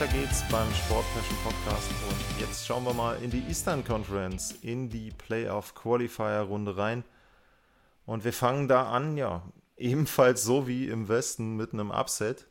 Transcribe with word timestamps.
Weiter 0.00 0.12
geht's 0.14 0.42
beim 0.50 0.72
Sport 0.72 1.04
Passion 1.12 1.36
Podcast 1.44 1.90
und 2.08 2.40
jetzt 2.40 2.66
schauen 2.66 2.84
wir 2.84 2.94
mal 2.94 3.22
in 3.22 3.30
die 3.30 3.42
Eastern 3.48 3.84
Conference, 3.84 4.52
in 4.62 4.88
die 4.88 5.10
Playoff 5.10 5.74
Qualifier 5.74 6.40
Runde 6.40 6.78
rein. 6.78 7.04
Und 8.06 8.24
wir 8.24 8.32
fangen 8.32 8.66
da 8.66 8.90
an, 8.90 9.18
ja, 9.18 9.42
ebenfalls 9.76 10.42
so 10.42 10.66
wie 10.66 10.88
im 10.88 11.10
Westen 11.10 11.54
mit 11.54 11.74
einem 11.74 11.90
Upset. 11.90 12.46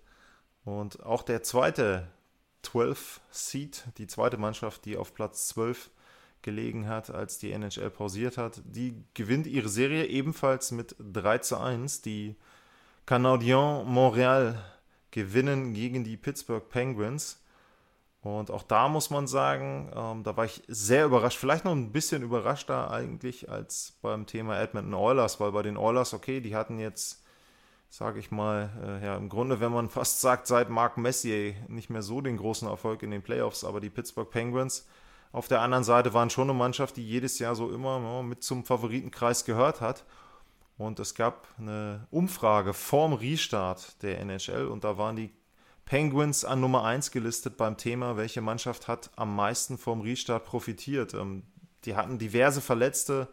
Und 0.63 1.03
auch 1.03 1.23
der 1.23 1.41
zweite 1.41 2.07
12 2.61 3.19
Seed, 3.31 3.83
die 3.97 4.05
zweite 4.05 4.37
Mannschaft, 4.37 4.85
die 4.85 4.95
auf 4.95 5.15
Platz 5.15 5.47
12 5.47 5.89
gelegen 6.43 6.87
hat, 6.87 7.09
als 7.09 7.39
die 7.39 7.51
NHL 7.51 7.89
pausiert 7.89 8.37
hat, 8.37 8.61
die 8.63 8.93
gewinnt 9.15 9.47
ihre 9.47 9.69
Serie 9.69 10.05
ebenfalls 10.05 10.69
mit 10.69 10.95
3 10.99 11.39
zu 11.39 11.57
1. 11.57 12.03
Die 12.03 12.35
Canadiens 13.07 13.87
Montreal 13.87 14.63
gewinnen 15.09 15.73
gegen 15.73 16.03
die 16.03 16.15
Pittsburgh 16.15 16.69
Penguins. 16.69 17.38
Und 18.21 18.51
auch 18.51 18.63
da 18.63 18.89
muss 18.89 19.09
man 19.09 19.27
sagen, 19.27 19.91
ähm, 19.95 20.23
da 20.23 20.35
war 20.35 20.43
ich 20.45 20.61
sehr 20.67 21.05
überrascht, 21.05 21.37
vielleicht 21.37 21.63
noch 21.63 21.71
ein 21.71 21.91
bisschen 21.93 22.21
überraschter 22.21 22.91
eigentlich 22.91 23.49
als 23.49 23.97
beim 24.01 24.25
Thema 24.25 24.59
Edmonton 24.59 24.93
Oilers, 24.93 25.39
weil 25.39 25.53
bei 25.53 25.61
den 25.61 25.77
Oilers, 25.77 26.13
okay, 26.13 26.41
die 26.41 26.55
hatten 26.55 26.79
jetzt, 26.79 27.23
sage 27.89 28.19
ich 28.19 28.29
mal, 28.29 28.69
äh, 28.83 29.05
ja, 29.05 29.15
im 29.15 29.29
Grunde, 29.29 29.61
wenn 29.61 29.71
man 29.71 29.89
fast 29.89 30.19
sagt, 30.19 30.47
seit 30.47 30.69
Marc 30.69 30.97
Messier 30.97 31.55
nicht 31.69 31.89
mehr 31.89 32.01
so 32.01 32.19
den 32.19 32.37
großen 32.37 32.67
Erfolg 32.67 33.03
in 33.03 33.11
den 33.11 33.21
Playoffs, 33.21 33.63
aber 33.63 33.79
die 33.79 33.89
Pittsburgh 33.89 34.29
Penguins 34.29 34.85
auf 35.31 35.47
der 35.47 35.61
anderen 35.61 35.83
Seite 35.83 36.13
waren 36.13 36.29
schon 36.29 36.49
eine 36.49 36.57
Mannschaft, 36.57 36.97
die 36.97 37.07
jedes 37.07 37.39
Jahr 37.39 37.55
so 37.55 37.71
immer 37.71 38.01
ja, 38.01 38.21
mit 38.23 38.43
zum 38.43 38.65
Favoritenkreis 38.65 39.45
gehört 39.45 39.79
hat. 39.79 40.03
Und 40.77 40.99
es 40.99 41.13
gab 41.13 41.47
eine 41.57 42.07
Umfrage 42.09 42.73
vorm 42.73 43.13
Restart 43.13 44.01
der 44.01 44.19
NHL 44.21 44.67
und 44.67 44.83
da 44.83 44.97
waren 44.97 45.15
die 45.15 45.31
Penguins 45.89 46.45
an 46.45 46.61
Nummer 46.61 46.83
1 46.83 47.09
gelistet 47.09 47.57
beim 47.57 47.75
Thema, 47.75 48.15
welche 48.15 48.41
Mannschaft 48.41 48.87
hat 48.87 49.09
am 49.15 49.35
meisten 49.35 49.75
vom 49.79 50.01
Restart 50.01 50.45
profitiert. 50.45 51.15
Ähm, 51.15 51.41
die 51.83 51.95
hatten 51.95 52.19
diverse 52.19 52.61
Verletzte. 52.61 53.27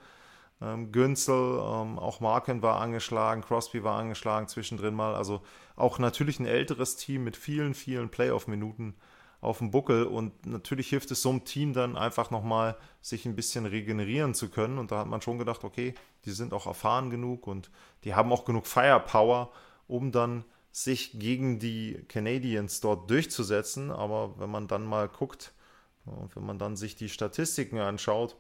Ähm, 0.63 0.91
Günzel, 0.91 1.35
ähm, 1.35 1.99
auch 1.99 2.21
Marken 2.21 2.63
war 2.63 2.81
angeschlagen, 2.81 3.43
Crosby 3.43 3.85
war 3.85 3.99
angeschlagen 3.99 4.49
zwischendrin 4.49 4.95
mal. 4.95 5.15
Also 5.15 5.43
auch 5.77 5.99
natürlich 5.99 6.41
ein 6.41 6.47
älteres 6.47 6.97
Team 6.97 7.25
mit 7.25 7.37
vielen, 7.37 7.75
vielen 7.75 8.09
Playoff-Minuten 8.09 8.95
auf 9.43 9.59
dem 9.59 9.71
Buckel. 9.71 10.05
Und 10.05 10.47
natürlich 10.47 10.89
hilft 10.89 11.11
es 11.11 11.21
so 11.21 11.29
einem 11.29 11.45
Team 11.45 11.75
dann 11.75 11.95
einfach 11.95 12.31
nochmal, 12.31 12.79
sich 13.03 13.27
ein 13.27 13.37
bisschen 13.37 13.67
regenerieren 13.67 14.33
zu 14.33 14.49
können. 14.49 14.79
Und 14.79 14.93
da 14.93 15.01
hat 15.01 15.09
man 15.09 15.21
schon 15.21 15.37
gedacht, 15.37 15.63
okay, 15.63 15.93
die 16.25 16.31
sind 16.31 16.55
auch 16.55 16.67
erfahren 16.67 17.11
genug 17.11 17.47
und 17.47 17.71
die 18.05 18.15
haben 18.15 18.33
auch 18.33 18.47
genug 18.47 18.67
Firepower, 18.67 19.53
um 19.89 20.11
dann 20.11 20.47
sich 20.77 21.19
gegen 21.19 21.59
die 21.59 22.05
Canadiens 22.07 22.83
dort 22.83 23.09
durchzusetzen. 23.09 23.91
Aber 23.91 24.39
wenn 24.39 24.51
man 24.51 24.69
dann 24.69 24.85
mal 24.85 25.09
guckt, 25.09 25.55
wenn 26.05 26.45
man 26.45 26.59
dann 26.59 26.77
sich 26.77 26.97
die 26.97 27.09
Statistiken 27.09 27.79
anschaut, 27.79 28.37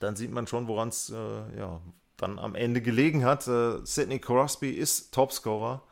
dann 0.00 0.16
sieht 0.16 0.32
man 0.32 0.48
schon, 0.48 0.66
woran 0.66 0.88
es 0.88 1.08
äh, 1.10 1.56
ja, 1.56 1.80
dann 2.16 2.40
am 2.40 2.56
Ende 2.56 2.82
gelegen 2.82 3.24
hat. 3.24 3.46
Äh, 3.46 3.78
Sidney 3.86 4.18
Crosby 4.18 4.70
ist 4.70 5.14
Topscorer, 5.14 5.84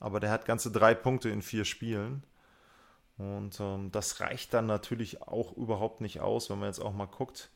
aber 0.00 0.18
der 0.18 0.32
hat 0.32 0.46
ganze 0.46 0.72
drei 0.72 0.94
Punkte 0.94 1.28
in 1.28 1.42
vier 1.42 1.64
Spielen. 1.64 2.24
Und 3.18 3.60
ähm, 3.60 3.92
das 3.92 4.18
reicht 4.18 4.52
dann 4.52 4.66
natürlich 4.66 5.22
auch 5.22 5.56
überhaupt 5.56 6.00
nicht 6.00 6.20
aus, 6.20 6.50
wenn 6.50 6.58
man 6.58 6.70
jetzt 6.70 6.80
auch 6.80 6.92
mal 6.92 7.06
guckt 7.06 7.50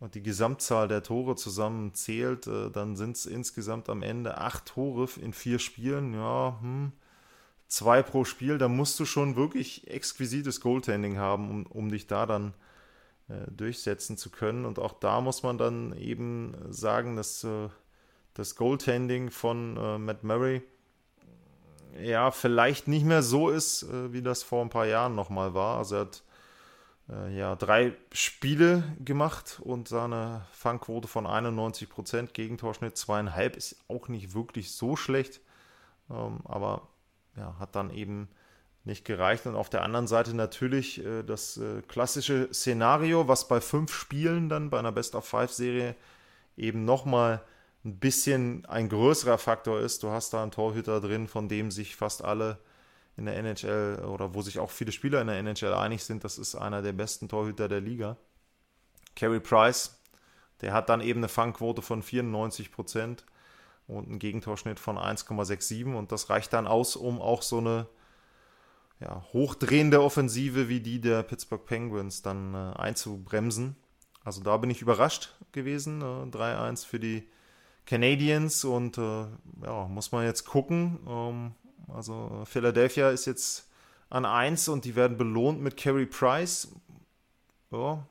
und 0.00 0.14
die 0.14 0.22
Gesamtzahl 0.22 0.88
der 0.88 1.02
Tore 1.02 1.36
zusammen 1.36 1.94
zählt, 1.94 2.46
äh, 2.46 2.70
dann 2.70 2.96
sind 2.96 3.16
es 3.16 3.26
insgesamt 3.26 3.88
am 3.88 4.02
Ende 4.02 4.38
acht 4.38 4.66
Tore 4.66 5.08
in 5.20 5.32
vier 5.32 5.58
Spielen. 5.58 6.14
Ja, 6.14 6.58
hm, 6.60 6.92
zwei 7.66 8.02
pro 8.02 8.24
Spiel. 8.24 8.58
Da 8.58 8.68
musst 8.68 8.98
du 9.00 9.04
schon 9.04 9.36
wirklich 9.36 9.88
exquisites 9.88 10.60
Goaltending 10.60 11.18
haben, 11.18 11.50
um, 11.50 11.66
um 11.66 11.90
dich 11.90 12.06
da 12.06 12.26
dann 12.26 12.54
äh, 13.28 13.50
durchsetzen 13.50 14.16
zu 14.16 14.30
können. 14.30 14.64
Und 14.64 14.78
auch 14.78 14.92
da 14.92 15.20
muss 15.20 15.42
man 15.42 15.58
dann 15.58 15.96
eben 15.96 16.54
sagen, 16.70 17.16
dass 17.16 17.42
äh, 17.44 17.68
das 18.34 18.54
Goaltending 18.54 19.30
von 19.30 19.76
äh, 19.76 19.98
Matt 19.98 20.22
Murray 20.22 20.62
ja, 22.00 22.30
vielleicht 22.30 22.88
nicht 22.88 23.04
mehr 23.04 23.22
so 23.22 23.48
ist, 23.48 23.82
äh, 23.82 24.12
wie 24.12 24.22
das 24.22 24.42
vor 24.42 24.62
ein 24.62 24.70
paar 24.70 24.86
Jahren 24.86 25.14
nochmal 25.14 25.54
war. 25.54 25.78
Also 25.78 25.96
er 25.96 26.00
hat 26.02 26.22
ja, 27.08 27.56
drei 27.56 27.94
Spiele 28.12 28.82
gemacht 29.02 29.60
und 29.64 29.88
seine 29.88 30.46
Fangquote 30.52 31.08
von 31.08 31.26
91%, 31.26 32.32
Gegentorschnitt 32.32 32.98
zweieinhalb 32.98 33.56
ist 33.56 33.82
auch 33.88 34.08
nicht 34.08 34.34
wirklich 34.34 34.72
so 34.72 34.94
schlecht, 34.94 35.40
ähm, 36.10 36.40
aber 36.44 36.88
ja, 37.36 37.56
hat 37.58 37.74
dann 37.74 37.90
eben 37.90 38.28
nicht 38.84 39.04
gereicht. 39.04 39.46
Und 39.46 39.56
auf 39.56 39.70
der 39.70 39.82
anderen 39.82 40.06
Seite 40.06 40.34
natürlich 40.34 41.04
äh, 41.04 41.22
das 41.22 41.56
äh, 41.56 41.82
klassische 41.82 42.52
Szenario, 42.52 43.28
was 43.28 43.48
bei 43.48 43.60
fünf 43.60 43.92
Spielen 43.94 44.48
dann 44.48 44.70
bei 44.70 44.78
einer 44.78 44.92
Best-of-Five-Serie 44.92 45.94
eben 46.56 46.84
nochmal 46.84 47.42
ein 47.84 47.98
bisschen 47.98 48.66
ein 48.66 48.88
größerer 48.88 49.38
Faktor 49.38 49.80
ist. 49.80 50.02
Du 50.02 50.10
hast 50.10 50.34
da 50.34 50.42
einen 50.42 50.50
Torhüter 50.50 51.00
drin, 51.00 51.28
von 51.28 51.48
dem 51.48 51.70
sich 51.70 51.96
fast 51.96 52.24
alle 52.24 52.58
in 53.18 53.26
der 53.26 53.36
NHL 53.36 54.04
oder 54.06 54.34
wo 54.34 54.42
sich 54.42 54.58
auch 54.58 54.70
viele 54.70 54.92
Spieler 54.92 55.20
in 55.20 55.26
der 55.26 55.38
NHL 55.38 55.74
einig 55.74 56.04
sind, 56.04 56.24
das 56.24 56.38
ist 56.38 56.54
einer 56.54 56.82
der 56.82 56.92
besten 56.92 57.28
Torhüter 57.28 57.68
der 57.68 57.80
Liga. 57.80 58.16
Carey 59.16 59.40
Price, 59.40 60.00
der 60.60 60.72
hat 60.72 60.88
dann 60.88 61.00
eben 61.00 61.20
eine 61.20 61.28
Fangquote 61.28 61.82
von 61.82 62.02
94 62.02 62.70
Prozent 62.70 63.24
und 63.88 64.08
einen 64.08 64.18
Gegentorschnitt 64.20 64.78
von 64.78 64.96
1,67 64.96 65.94
und 65.94 66.12
das 66.12 66.30
reicht 66.30 66.52
dann 66.52 66.68
aus, 66.68 66.94
um 66.94 67.20
auch 67.20 67.42
so 67.42 67.58
eine 67.58 67.88
ja, 69.00 69.24
hochdrehende 69.32 70.00
Offensive 70.02 70.68
wie 70.68 70.80
die 70.80 71.00
der 71.00 71.22
Pittsburgh 71.24 71.64
Penguins 71.64 72.22
dann 72.22 72.54
äh, 72.54 72.78
einzubremsen. 72.78 73.76
Also 74.24 74.42
da 74.42 74.56
bin 74.56 74.70
ich 74.70 74.82
überrascht 74.82 75.34
gewesen. 75.52 76.02
Äh, 76.02 76.04
3-1 76.04 76.86
für 76.86 77.00
die 77.00 77.28
Canadiens 77.86 78.64
und 78.64 78.98
äh, 78.98 79.26
ja, 79.62 79.88
muss 79.88 80.12
man 80.12 80.24
jetzt 80.24 80.44
gucken. 80.44 80.98
Ähm, 81.06 81.52
also 81.92 82.42
Philadelphia 82.44 83.10
ist 83.10 83.26
jetzt 83.26 83.68
an 84.10 84.24
1 84.24 84.68
und 84.68 84.84
die 84.84 84.96
werden 84.96 85.16
belohnt 85.16 85.60
mit 85.60 85.76
Carey 85.76 86.06
Price. 86.06 86.68
Ja, 87.70 88.06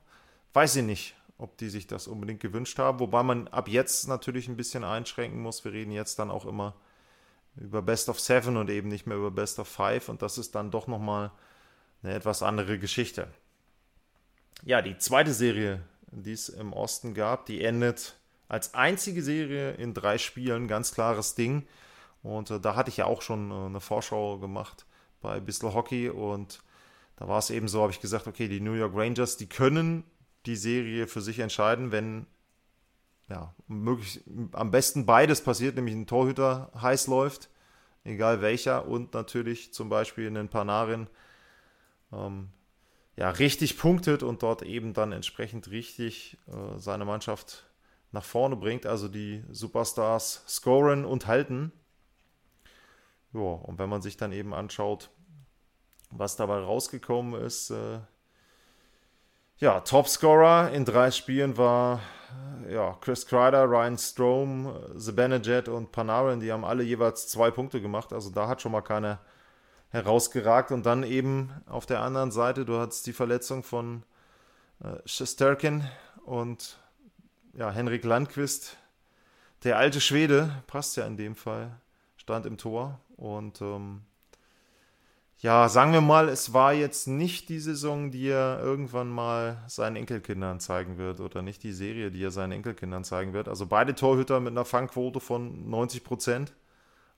weiß 0.53 0.77
ich 0.77 0.83
nicht, 0.83 1.15
ob 1.37 1.57
die 1.57 1.69
sich 1.69 1.87
das 1.87 2.07
unbedingt 2.07 2.39
gewünscht 2.39 2.79
haben. 2.79 2.99
Wobei 2.99 3.23
man 3.23 3.47
ab 3.47 3.67
jetzt 3.67 4.07
natürlich 4.07 4.47
ein 4.47 4.57
bisschen 4.57 4.83
einschränken 4.83 5.41
muss. 5.41 5.63
Wir 5.65 5.73
reden 5.73 5.91
jetzt 5.91 6.19
dann 6.19 6.31
auch 6.31 6.45
immer 6.45 6.75
über 7.55 7.81
Best 7.81 8.09
of 8.09 8.19
Seven 8.19 8.57
und 8.57 8.69
eben 8.69 8.87
nicht 8.87 9.07
mehr 9.07 9.17
über 9.17 9.31
Best 9.31 9.59
of 9.59 9.67
Five. 9.67 10.09
Und 10.09 10.21
das 10.21 10.37
ist 10.37 10.55
dann 10.55 10.71
doch 10.71 10.87
nochmal 10.87 11.31
eine 12.03 12.13
etwas 12.13 12.43
andere 12.43 12.77
Geschichte. 12.77 13.27
Ja, 14.63 14.81
die 14.81 14.97
zweite 14.97 15.33
Serie, 15.33 15.81
die 16.11 16.33
es 16.33 16.49
im 16.49 16.73
Osten 16.73 17.13
gab, 17.13 17.45
die 17.45 17.63
endet 17.63 18.15
als 18.47 18.73
einzige 18.73 19.23
Serie 19.23 19.71
in 19.73 19.93
drei 19.93 20.17
Spielen. 20.17 20.67
Ganz 20.67 20.93
klares 20.93 21.35
Ding. 21.35 21.67
Und 22.27 22.51
äh, 22.51 22.59
da 22.59 22.75
hatte 22.75 22.89
ich 22.89 22.97
ja 22.97 23.05
auch 23.05 23.21
schon 23.21 23.51
äh, 23.51 23.53
eine 23.53 23.79
Vorschau 23.79 24.37
gemacht 24.37 24.85
bei 25.21 25.39
Bissl 25.39 25.73
Hockey. 25.73 26.09
Und 26.09 26.61
da 27.15 27.27
war 27.27 27.39
es 27.39 27.49
eben 27.49 27.67
so, 27.67 27.81
habe 27.81 27.91
ich 27.91 28.01
gesagt, 28.01 28.27
okay, 28.27 28.47
die 28.47 28.59
New 28.59 28.73
York 28.73 28.93
Rangers, 28.95 29.37
die 29.37 29.47
können 29.47 30.03
die 30.45 30.55
Serie 30.55 31.07
für 31.07 31.21
sich 31.21 31.39
entscheiden, 31.39 31.91
wenn 31.91 32.27
ja, 33.29 33.53
möglich, 33.67 34.21
am 34.53 34.71
besten 34.71 35.05
beides 35.05 35.41
passiert, 35.41 35.75
nämlich 35.75 35.95
ein 35.95 36.07
Torhüter 36.07 36.71
heiß 36.81 37.07
läuft, 37.07 37.49
egal 38.05 38.41
welcher, 38.41 38.87
und 38.87 39.13
natürlich 39.13 39.73
zum 39.73 39.89
Beispiel 39.89 40.27
einen 40.27 40.47
Panarin 40.47 41.07
ähm, 42.13 42.49
ja, 43.17 43.29
richtig 43.31 43.77
punktet 43.77 44.23
und 44.23 44.43
dort 44.43 44.61
eben 44.61 44.93
dann 44.93 45.11
entsprechend 45.11 45.71
richtig 45.71 46.37
äh, 46.47 46.77
seine 46.77 47.03
Mannschaft 47.03 47.65
nach 48.11 48.23
vorne 48.23 48.55
bringt, 48.55 48.85
also 48.85 49.09
die 49.09 49.43
Superstars 49.51 50.43
scoren 50.47 51.03
und 51.03 51.27
halten. 51.27 51.73
Ja, 53.33 53.41
und 53.41 53.79
wenn 53.79 53.89
man 53.89 54.01
sich 54.01 54.17
dann 54.17 54.31
eben 54.31 54.53
anschaut, 54.53 55.09
was 56.11 56.35
dabei 56.35 56.59
rausgekommen 56.59 57.39
ist, 57.41 57.69
äh, 57.69 57.99
ja, 59.59 59.79
Topscorer 59.81 60.71
in 60.71 60.85
drei 60.85 61.11
Spielen 61.11 61.57
war 61.57 61.99
äh, 62.65 62.73
ja, 62.73 62.97
Chris 63.01 63.25
Kreider, 63.25 63.65
Ryan 63.65 63.97
Strom, 63.97 64.73
Zibanejad 64.97 65.67
und 65.67 65.91
Panarin, 65.91 66.39
die 66.39 66.51
haben 66.51 66.63
alle 66.63 66.83
jeweils 66.83 67.27
zwei 67.27 67.51
Punkte 67.51 67.81
gemacht, 67.81 68.13
also 68.13 68.29
da 68.29 68.47
hat 68.47 68.61
schon 68.61 68.71
mal 68.71 68.81
keiner 68.81 69.19
herausgeragt. 69.89 70.71
Und 70.71 70.85
dann 70.85 71.03
eben 71.03 71.51
auf 71.65 71.85
der 71.85 72.01
anderen 72.01 72.31
Seite, 72.31 72.65
du 72.65 72.77
hattest 72.77 73.07
die 73.07 73.13
Verletzung 73.13 73.63
von 73.63 74.03
äh, 74.83 74.97
Shesterkin 75.05 75.83
und 76.25 76.77
ja, 77.53 77.71
Henrik 77.71 78.03
Landquist, 78.03 78.77
der 79.63 79.77
alte 79.77 80.01
Schwede, 80.01 80.51
passt 80.67 80.97
ja 80.97 81.05
in 81.05 81.17
dem 81.17 81.35
Fall, 81.35 81.79
stand 82.27 82.45
im 82.45 82.57
Tor. 82.57 82.99
Und 83.15 83.61
ähm, 83.61 84.01
ja, 85.39 85.69
sagen 85.69 85.93
wir 85.93 86.01
mal, 86.01 86.27
es 86.27 86.51
war 86.51 86.73
jetzt 86.73 87.07
nicht 87.07 87.47
die 87.47 87.59
Saison, 87.59 88.11
die 88.11 88.27
er 88.27 88.59
irgendwann 88.59 89.09
mal 89.09 89.63
seinen 89.67 89.95
Enkelkindern 89.95 90.59
zeigen 90.59 90.97
wird 90.97 91.21
oder 91.21 91.41
nicht 91.41 91.63
die 91.63 91.71
Serie, 91.71 92.11
die 92.11 92.21
er 92.21 92.31
seinen 92.31 92.51
Enkelkindern 92.51 93.05
zeigen 93.05 93.31
wird. 93.31 93.47
Also 93.47 93.65
beide 93.65 93.95
Torhüter 93.95 94.41
mit 94.41 94.51
einer 94.51 94.65
Fangquote 94.65 95.21
von 95.21 95.69
90 95.69 96.03
Prozent 96.03 96.53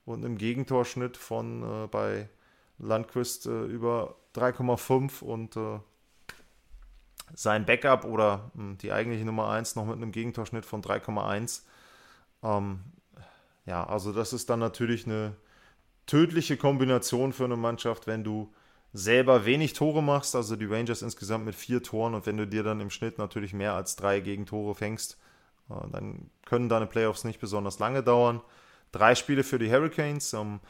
und 0.05 0.23
einem 0.23 0.37
Gegentorschnitt 0.37 1.17
von 1.17 1.63
äh, 1.63 1.87
bei 1.87 2.29
Landquist 2.77 3.47
äh, 3.47 3.65
über 3.65 4.15
3,5 4.35 5.23
und 5.23 5.57
äh, 5.57 5.79
sein 7.33 7.65
Backup 7.65 8.05
oder 8.05 8.51
mh, 8.53 8.61
hm, 8.61 8.77
die 8.77 8.91
eigentliche 8.91 9.25
Nummer 9.25 9.49
1 9.49 9.75
noch 9.75 9.85
mit 9.87 9.95
einem 9.95 10.11
Gegentorschnitt 10.11 10.67
von 10.67 10.83
3,1. 10.83 11.63
Ähm, 12.43 12.81
ja, 13.69 13.83
also 13.83 14.11
das 14.11 14.33
ist 14.33 14.49
dann 14.49 14.59
natürlich 14.59 15.05
eine 15.05 15.35
tödliche 16.07 16.57
Kombination 16.57 17.33
für 17.33 17.45
eine 17.45 17.55
Mannschaft, 17.55 18.07
wenn 18.07 18.23
du 18.23 18.51
selber 18.93 19.45
wenig 19.45 19.73
Tore 19.73 20.01
machst, 20.01 20.35
also 20.35 20.55
die 20.55 20.65
Rangers 20.65 21.03
insgesamt 21.03 21.45
mit 21.45 21.53
vier 21.53 21.83
Toren 21.83 22.15
und 22.15 22.25
wenn 22.25 22.37
du 22.37 22.47
dir 22.47 22.63
dann 22.63 22.81
im 22.81 22.89
Schnitt 22.89 23.19
natürlich 23.19 23.53
mehr 23.53 23.75
als 23.75 23.95
drei 23.95 24.21
Gegentore 24.21 24.73
fängst, 24.73 25.19
äh, 25.69 25.87
dann 25.91 26.31
können 26.45 26.67
deine 26.67 26.87
Playoffs 26.87 27.25
nicht 27.25 27.39
besonders 27.39 27.77
lange 27.77 28.01
dauern. 28.01 28.41
Drei 28.91 29.13
Spiele 29.13 29.43
für 29.43 29.59
die 29.59 29.71
Hurricanes, 29.71 30.33
ähm, 30.33 30.61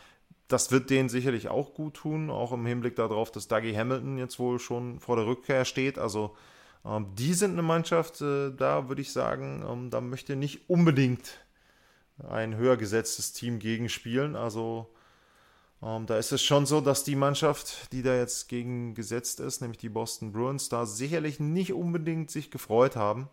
das 0.50 0.70
wird 0.72 0.90
denen 0.90 1.08
sicherlich 1.08 1.48
auch 1.48 1.74
gut 1.74 1.94
tun, 1.94 2.30
auch 2.30 2.52
im 2.52 2.66
Hinblick 2.66 2.98
darauf, 2.98 3.32
dass 3.32 3.48
Dougie 3.48 3.78
Hamilton 3.78 4.18
jetzt 4.18 4.40
wohl 4.40 4.60
schon 4.60 5.00
vor 5.00 5.16
der 5.16 5.26
Rückkehr 5.26 5.64
steht. 5.64 5.98
Also 5.98 6.36
ähm, 6.84 7.08
die 7.16 7.34
sind 7.34 7.54
eine 7.54 7.62
Mannschaft, 7.62 8.20
äh, 8.20 8.52
da 8.52 8.90
würde 8.90 9.02
ich 9.02 9.14
sagen, 9.14 9.64
ähm, 9.66 9.90
da 9.90 10.02
möchte 10.02 10.36
nicht 10.36 10.70
unbedingt 10.70 11.40
ein 12.28 12.56
höher 12.56 12.78
gesetztes 12.78 13.34
Team 13.34 13.60
gegenspielen. 13.60 14.36
Also 14.36 14.90
ähm, 15.82 16.06
da 16.06 16.18
ist 16.18 16.32
es 16.32 16.44
schon 16.44 16.66
so, 16.66 16.82
dass 16.82 17.04
die 17.04 17.16
Mannschaft, 17.16 17.92
die 17.94 18.02
da 18.02 18.16
jetzt 18.16 18.50
gegen 18.50 18.96
gesetzt 18.96 19.40
ist, 19.40 19.62
nämlich 19.62 19.78
die 19.78 19.90
Boston 19.90 20.32
Bruins, 20.32 20.70
da 20.70 20.86
sicherlich 20.86 21.40
nicht 21.40 21.74
unbedingt 21.74 22.32
sich 22.32 22.52
gefreut 22.52 22.96
haben. 22.96 23.30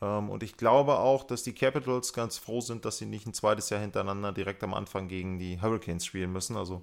Ähm, 0.00 0.30
und 0.30 0.42
ich 0.42 0.56
glaube 0.56 0.98
auch, 0.98 1.24
dass 1.24 1.42
die 1.42 1.54
Capitals 1.54 2.12
ganz 2.12 2.38
froh 2.38 2.60
sind, 2.60 2.84
dass 2.84 2.98
sie 2.98 3.06
nicht 3.06 3.26
ein 3.26 3.34
zweites 3.34 3.70
Jahr 3.70 3.80
hintereinander 3.80 4.32
direkt 4.32 4.62
am 4.62 4.74
Anfang 4.74 5.08
gegen 5.08 5.38
die 5.38 5.60
Hurricanes 5.60 6.06
spielen 6.06 6.32
müssen. 6.32 6.56
Also 6.56 6.82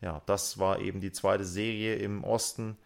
ja, 0.00 0.20
das 0.26 0.58
war 0.58 0.80
eben 0.80 1.00
die 1.00 1.12
zweite 1.12 1.44
Serie 1.44 1.96
im 1.96 2.24
Osten. 2.24 2.76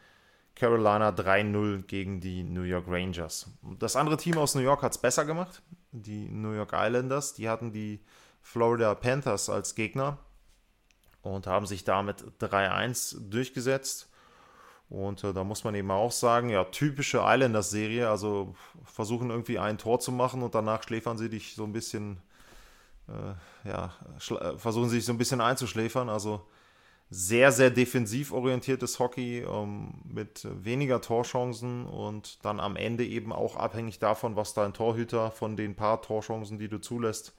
Carolina 0.58 1.10
3-0 1.10 1.82
gegen 1.82 2.20
die 2.20 2.43
New 2.43 2.62
York 2.62 2.87
Rangers. 2.88 3.46
Das 3.78 3.94
andere 3.94 4.16
Team 4.16 4.37
aus 4.38 4.56
New 4.56 4.60
York 4.60 4.82
hat 4.82 4.93
es 4.93 4.99
besser 4.99 5.25
gemacht. 5.25 5.62
Die 5.93 6.28
New 6.28 6.52
York 6.52 6.72
Islanders, 6.72 7.34
die 7.34 7.49
hatten 7.49 7.72
die 7.72 8.00
Florida 8.43 8.94
Panthers 8.96 9.49
als 9.49 9.76
Gegner 9.76 10.19
und 11.22 11.46
haben 11.46 11.66
sich 11.66 11.84
damit 11.84 12.25
3-1 12.40 13.31
durchgesetzt. 13.31 14.10
Und 14.88 15.22
äh, 15.22 15.32
da 15.32 15.44
muss 15.44 15.62
man 15.62 15.76
eben 15.76 15.90
auch 15.93 16.12
sagen, 16.12 16.49
ja, 16.49 16.64
typische 16.64 17.22
Islanders-Serie, 17.22 18.08
also 18.08 18.56
versuchen 18.84 19.31
irgendwie 19.31 19.60
ein 19.60 19.78
Tor 19.78 20.00
zu 20.00 20.10
machen 20.10 20.43
und 20.43 20.56
danach 20.56 20.82
schläfern 20.82 21.19
sie 21.19 21.28
dich 21.28 21.55
so 21.55 21.64
ein 21.64 21.72
bisschen, 21.72 22.20
äh, 23.06 23.69
ja, 23.69 23.93
äh, 24.31 24.56
versuchen 24.58 24.88
sie 24.88 24.96
sich 24.96 25.05
so 25.05 25.12
ein 25.12 25.19
bisschen 25.19 25.40
einzuschläfern. 25.40 26.08
Also 26.08 26.49
sehr, 27.10 27.52
sehr 27.52 27.70
defensiv 27.70 28.32
orientiertes 28.32 28.99
Hockey 28.99 29.38
ähm, 29.40 29.94
mit 30.05 30.46
weniger 30.62 31.00
Torchancen 31.00 31.87
und 31.87 32.44
dann 32.44 32.60
am 32.60 32.76
Ende 32.76 33.06
eben 33.06 33.32
auch 33.32 33.56
abhängig 33.56 33.99
davon, 33.99 34.37
was 34.37 34.52
dein 34.52 34.75
Torhüter 34.75 35.31
von 35.31 35.56
den 35.56 35.75
paar 35.75 36.02
Torchancen, 36.02 36.58
die 36.58 36.69
du 36.69 36.78
zulässt, 36.81 37.34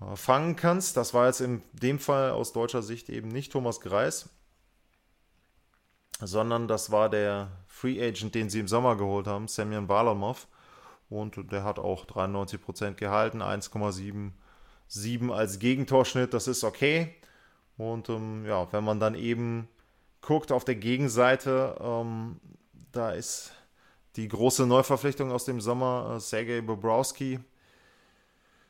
äh, 0.00 0.16
fangen 0.16 0.56
kannst. 0.56 0.96
Das 0.96 1.12
war 1.12 1.26
jetzt 1.26 1.40
in 1.40 1.62
dem 1.72 1.98
Fall 1.98 2.30
aus 2.30 2.54
deutscher 2.54 2.82
Sicht 2.82 3.10
eben 3.10 3.28
nicht 3.28 3.52
Thomas 3.52 3.80
Greis, 3.80 4.30
sondern 6.20 6.66
das 6.66 6.90
war 6.90 7.10
der 7.10 7.50
Free 7.66 8.02
Agent, 8.02 8.34
den 8.34 8.48
sie 8.48 8.60
im 8.60 8.68
Sommer 8.68 8.96
geholt 8.96 9.26
haben, 9.26 9.46
Semyon 9.46 9.88
Varlamov. 9.88 10.46
Und 11.10 11.52
der 11.52 11.64
hat 11.64 11.78
auch 11.78 12.06
93% 12.06 12.94
gehalten, 12.94 13.42
1,77 13.42 15.30
als 15.30 15.58
Gegentorschnitt, 15.58 16.32
das 16.32 16.48
ist 16.48 16.64
okay. 16.64 17.14
Und 17.76 18.08
ähm, 18.08 18.44
ja, 18.46 18.72
wenn 18.72 18.84
man 18.84 19.00
dann 19.00 19.14
eben 19.14 19.68
guckt 20.20 20.52
auf 20.52 20.64
der 20.64 20.76
Gegenseite, 20.76 21.76
ähm, 21.80 22.40
da 22.92 23.10
ist 23.10 23.52
die 24.16 24.28
große 24.28 24.66
Neuverpflichtung 24.66 25.32
aus 25.32 25.44
dem 25.44 25.60
Sommer, 25.60 26.14
äh, 26.16 26.20
Sergei 26.20 26.60
Bobrowski, 26.60 27.40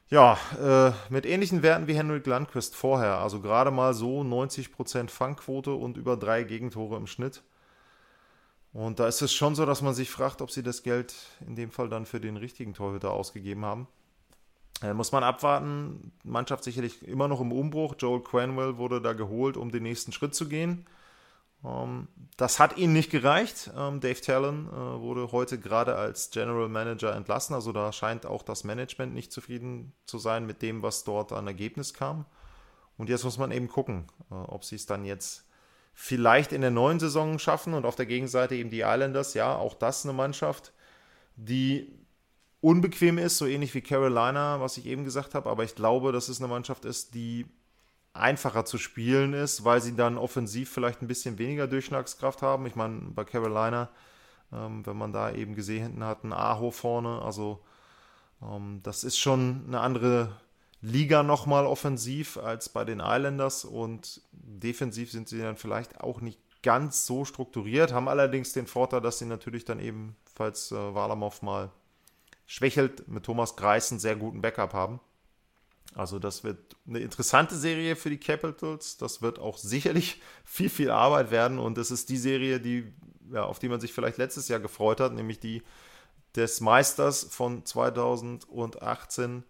ja, 0.08 0.38
äh, 0.60 0.92
mit 1.10 1.26
ähnlichen 1.26 1.62
Werten 1.62 1.86
wie 1.86 1.94
Henrik 1.94 2.26
Landquist 2.26 2.76
vorher. 2.76 3.18
Also 3.18 3.40
gerade 3.40 3.70
mal 3.70 3.94
so 3.94 4.22
90% 4.22 5.10
Fangquote 5.10 5.72
und 5.72 5.96
über 5.96 6.16
drei 6.16 6.44
Gegentore 6.44 6.96
im 6.96 7.06
Schnitt. 7.06 7.42
Und 8.72 8.98
da 8.98 9.06
ist 9.06 9.22
es 9.22 9.32
schon 9.32 9.54
so, 9.54 9.66
dass 9.66 9.82
man 9.82 9.94
sich 9.94 10.10
fragt, 10.10 10.42
ob 10.42 10.50
sie 10.50 10.62
das 10.62 10.82
Geld 10.82 11.14
in 11.46 11.56
dem 11.56 11.70
Fall 11.70 11.88
dann 11.88 12.06
für 12.06 12.20
den 12.20 12.36
richtigen 12.36 12.74
Torhüter 12.74 13.12
ausgegeben 13.12 13.64
haben. 13.64 13.86
Äh, 14.84 14.92
muss 14.92 15.12
man 15.12 15.24
abwarten. 15.24 16.12
Mannschaft 16.24 16.62
sicherlich 16.62 17.06
immer 17.08 17.26
noch 17.26 17.40
im 17.40 17.52
Umbruch. 17.52 17.94
Joel 17.98 18.22
Cranwell 18.22 18.76
wurde 18.76 19.00
da 19.00 19.14
geholt, 19.14 19.56
um 19.56 19.72
den 19.72 19.82
nächsten 19.82 20.12
Schritt 20.12 20.34
zu 20.34 20.46
gehen. 20.46 20.86
Ähm, 21.64 22.08
das 22.36 22.60
hat 22.60 22.76
ihnen 22.76 22.92
nicht 22.92 23.10
gereicht. 23.10 23.70
Ähm, 23.76 24.00
Dave 24.00 24.20
Talon 24.20 24.68
äh, 24.68 25.00
wurde 25.00 25.32
heute 25.32 25.58
gerade 25.58 25.96
als 25.96 26.30
General 26.30 26.68
Manager 26.68 27.14
entlassen. 27.14 27.54
Also 27.54 27.72
da 27.72 27.92
scheint 27.92 28.26
auch 28.26 28.42
das 28.42 28.64
Management 28.64 29.14
nicht 29.14 29.32
zufrieden 29.32 29.94
zu 30.04 30.18
sein 30.18 30.44
mit 30.44 30.60
dem, 30.60 30.82
was 30.82 31.04
dort 31.04 31.32
an 31.32 31.46
Ergebnis 31.46 31.94
kam. 31.94 32.26
Und 32.98 33.08
jetzt 33.08 33.24
muss 33.24 33.38
man 33.38 33.52
eben 33.52 33.68
gucken, 33.68 34.04
äh, 34.30 34.34
ob 34.34 34.64
sie 34.64 34.76
es 34.76 34.84
dann 34.84 35.06
jetzt 35.06 35.48
vielleicht 35.94 36.52
in 36.52 36.60
der 36.60 36.70
neuen 36.70 37.00
Saison 37.00 37.38
schaffen. 37.38 37.72
Und 37.72 37.86
auf 37.86 37.96
der 37.96 38.06
Gegenseite 38.06 38.54
eben 38.54 38.68
die 38.68 38.80
Islanders. 38.80 39.32
Ja, 39.32 39.56
auch 39.56 39.72
das 39.72 40.04
eine 40.04 40.12
Mannschaft, 40.12 40.74
die 41.36 42.03
unbequem 42.64 43.18
ist, 43.18 43.36
so 43.36 43.46
ähnlich 43.46 43.74
wie 43.74 43.82
Carolina, 43.82 44.58
was 44.58 44.78
ich 44.78 44.86
eben 44.86 45.04
gesagt 45.04 45.34
habe. 45.34 45.50
Aber 45.50 45.64
ich 45.64 45.74
glaube, 45.74 46.12
dass 46.12 46.28
es 46.28 46.40
eine 46.40 46.48
Mannschaft 46.48 46.86
ist, 46.86 47.14
die 47.14 47.44
einfacher 48.14 48.64
zu 48.64 48.78
spielen 48.78 49.34
ist, 49.34 49.64
weil 49.64 49.82
sie 49.82 49.94
dann 49.94 50.16
offensiv 50.16 50.70
vielleicht 50.70 51.02
ein 51.02 51.08
bisschen 51.08 51.38
weniger 51.38 51.66
Durchschlagskraft 51.66 52.40
haben. 52.40 52.64
Ich 52.64 52.74
meine, 52.74 53.00
bei 53.14 53.24
Carolina, 53.24 53.90
ähm, 54.50 54.86
wenn 54.86 54.96
man 54.96 55.12
da 55.12 55.30
eben 55.32 55.54
gesehen 55.54 55.82
hinten 55.82 56.04
hat, 56.04 56.24
ein 56.24 56.32
Aho 56.32 56.70
vorne, 56.70 57.20
also 57.20 57.60
ähm, 58.40 58.80
das 58.82 59.04
ist 59.04 59.18
schon 59.18 59.64
eine 59.66 59.80
andere 59.80 60.34
Liga 60.80 61.22
nochmal 61.22 61.66
offensiv 61.66 62.38
als 62.38 62.70
bei 62.70 62.84
den 62.84 63.00
Islanders 63.00 63.66
und 63.66 64.22
defensiv 64.32 65.10
sind 65.10 65.28
sie 65.28 65.38
dann 65.38 65.56
vielleicht 65.56 66.00
auch 66.00 66.22
nicht 66.22 66.40
ganz 66.62 67.04
so 67.04 67.26
strukturiert, 67.26 67.92
haben 67.92 68.08
allerdings 68.08 68.54
den 68.54 68.66
Vorteil, 68.66 69.02
dass 69.02 69.18
sie 69.18 69.26
natürlich 69.26 69.66
dann 69.66 69.80
eben, 69.80 70.16
falls 70.34 70.72
äh, 70.72 70.94
Walamov 70.94 71.42
mal 71.42 71.70
schwächelt, 72.46 73.08
mit 73.08 73.24
Thomas 73.24 73.56
Greis 73.56 73.90
einen 73.90 74.00
sehr 74.00 74.16
guten 74.16 74.40
Backup 74.40 74.72
haben. 74.72 75.00
Also 75.94 76.18
das 76.18 76.42
wird 76.42 76.76
eine 76.86 76.98
interessante 76.98 77.54
Serie 77.56 77.94
für 77.94 78.10
die 78.10 78.18
Capitals. 78.18 78.96
Das 78.96 79.22
wird 79.22 79.38
auch 79.38 79.58
sicherlich 79.58 80.20
viel, 80.44 80.70
viel 80.70 80.90
Arbeit 80.90 81.30
werden. 81.30 81.58
Und 81.58 81.78
das 81.78 81.90
ist 81.90 82.08
die 82.08 82.16
Serie, 82.16 82.60
die, 82.60 82.92
ja, 83.32 83.44
auf 83.44 83.58
die 83.58 83.68
man 83.68 83.80
sich 83.80 83.92
vielleicht 83.92 84.18
letztes 84.18 84.48
Jahr 84.48 84.60
gefreut 84.60 85.00
hat, 85.00 85.12
nämlich 85.12 85.40
die 85.40 85.62
des 86.34 86.60
Meisters 86.60 87.24
von 87.24 87.64
2018 87.64 89.44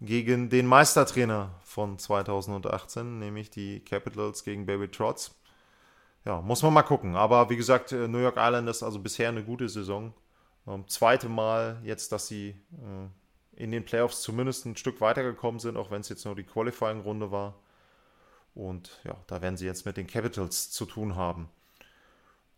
gegen 0.00 0.48
den 0.48 0.66
Meistertrainer 0.66 1.50
von 1.64 1.98
2018, 1.98 3.18
nämlich 3.18 3.50
die 3.50 3.80
Capitals 3.80 4.44
gegen 4.44 4.64
Baby 4.64 4.88
Trotz. 4.88 5.34
Ja, 6.24 6.40
muss 6.40 6.62
man 6.62 6.72
mal 6.72 6.82
gucken. 6.82 7.16
Aber 7.16 7.50
wie 7.50 7.56
gesagt, 7.56 7.92
New 7.92 8.18
York 8.18 8.36
Islanders 8.36 8.82
also 8.82 8.98
bisher 8.98 9.28
eine 9.28 9.42
gute 9.42 9.68
Saison. 9.68 10.14
Ähm, 10.66 10.86
zweite 10.88 11.28
Mal 11.28 11.80
jetzt, 11.84 12.12
dass 12.12 12.28
sie 12.28 12.50
äh, 12.50 13.62
in 13.62 13.70
den 13.70 13.84
Playoffs 13.84 14.22
zumindest 14.22 14.66
ein 14.66 14.76
Stück 14.76 15.00
weitergekommen 15.00 15.60
sind, 15.60 15.76
auch 15.76 15.90
wenn 15.90 16.00
es 16.00 16.08
jetzt 16.08 16.24
nur 16.24 16.34
die 16.34 16.44
Qualifying-Runde 16.44 17.30
war. 17.30 17.54
Und 18.54 19.00
ja, 19.04 19.16
da 19.26 19.42
werden 19.42 19.56
sie 19.56 19.66
jetzt 19.66 19.86
mit 19.86 19.96
den 19.96 20.06
Capitals 20.06 20.70
zu 20.70 20.86
tun 20.86 21.16
haben. 21.16 21.48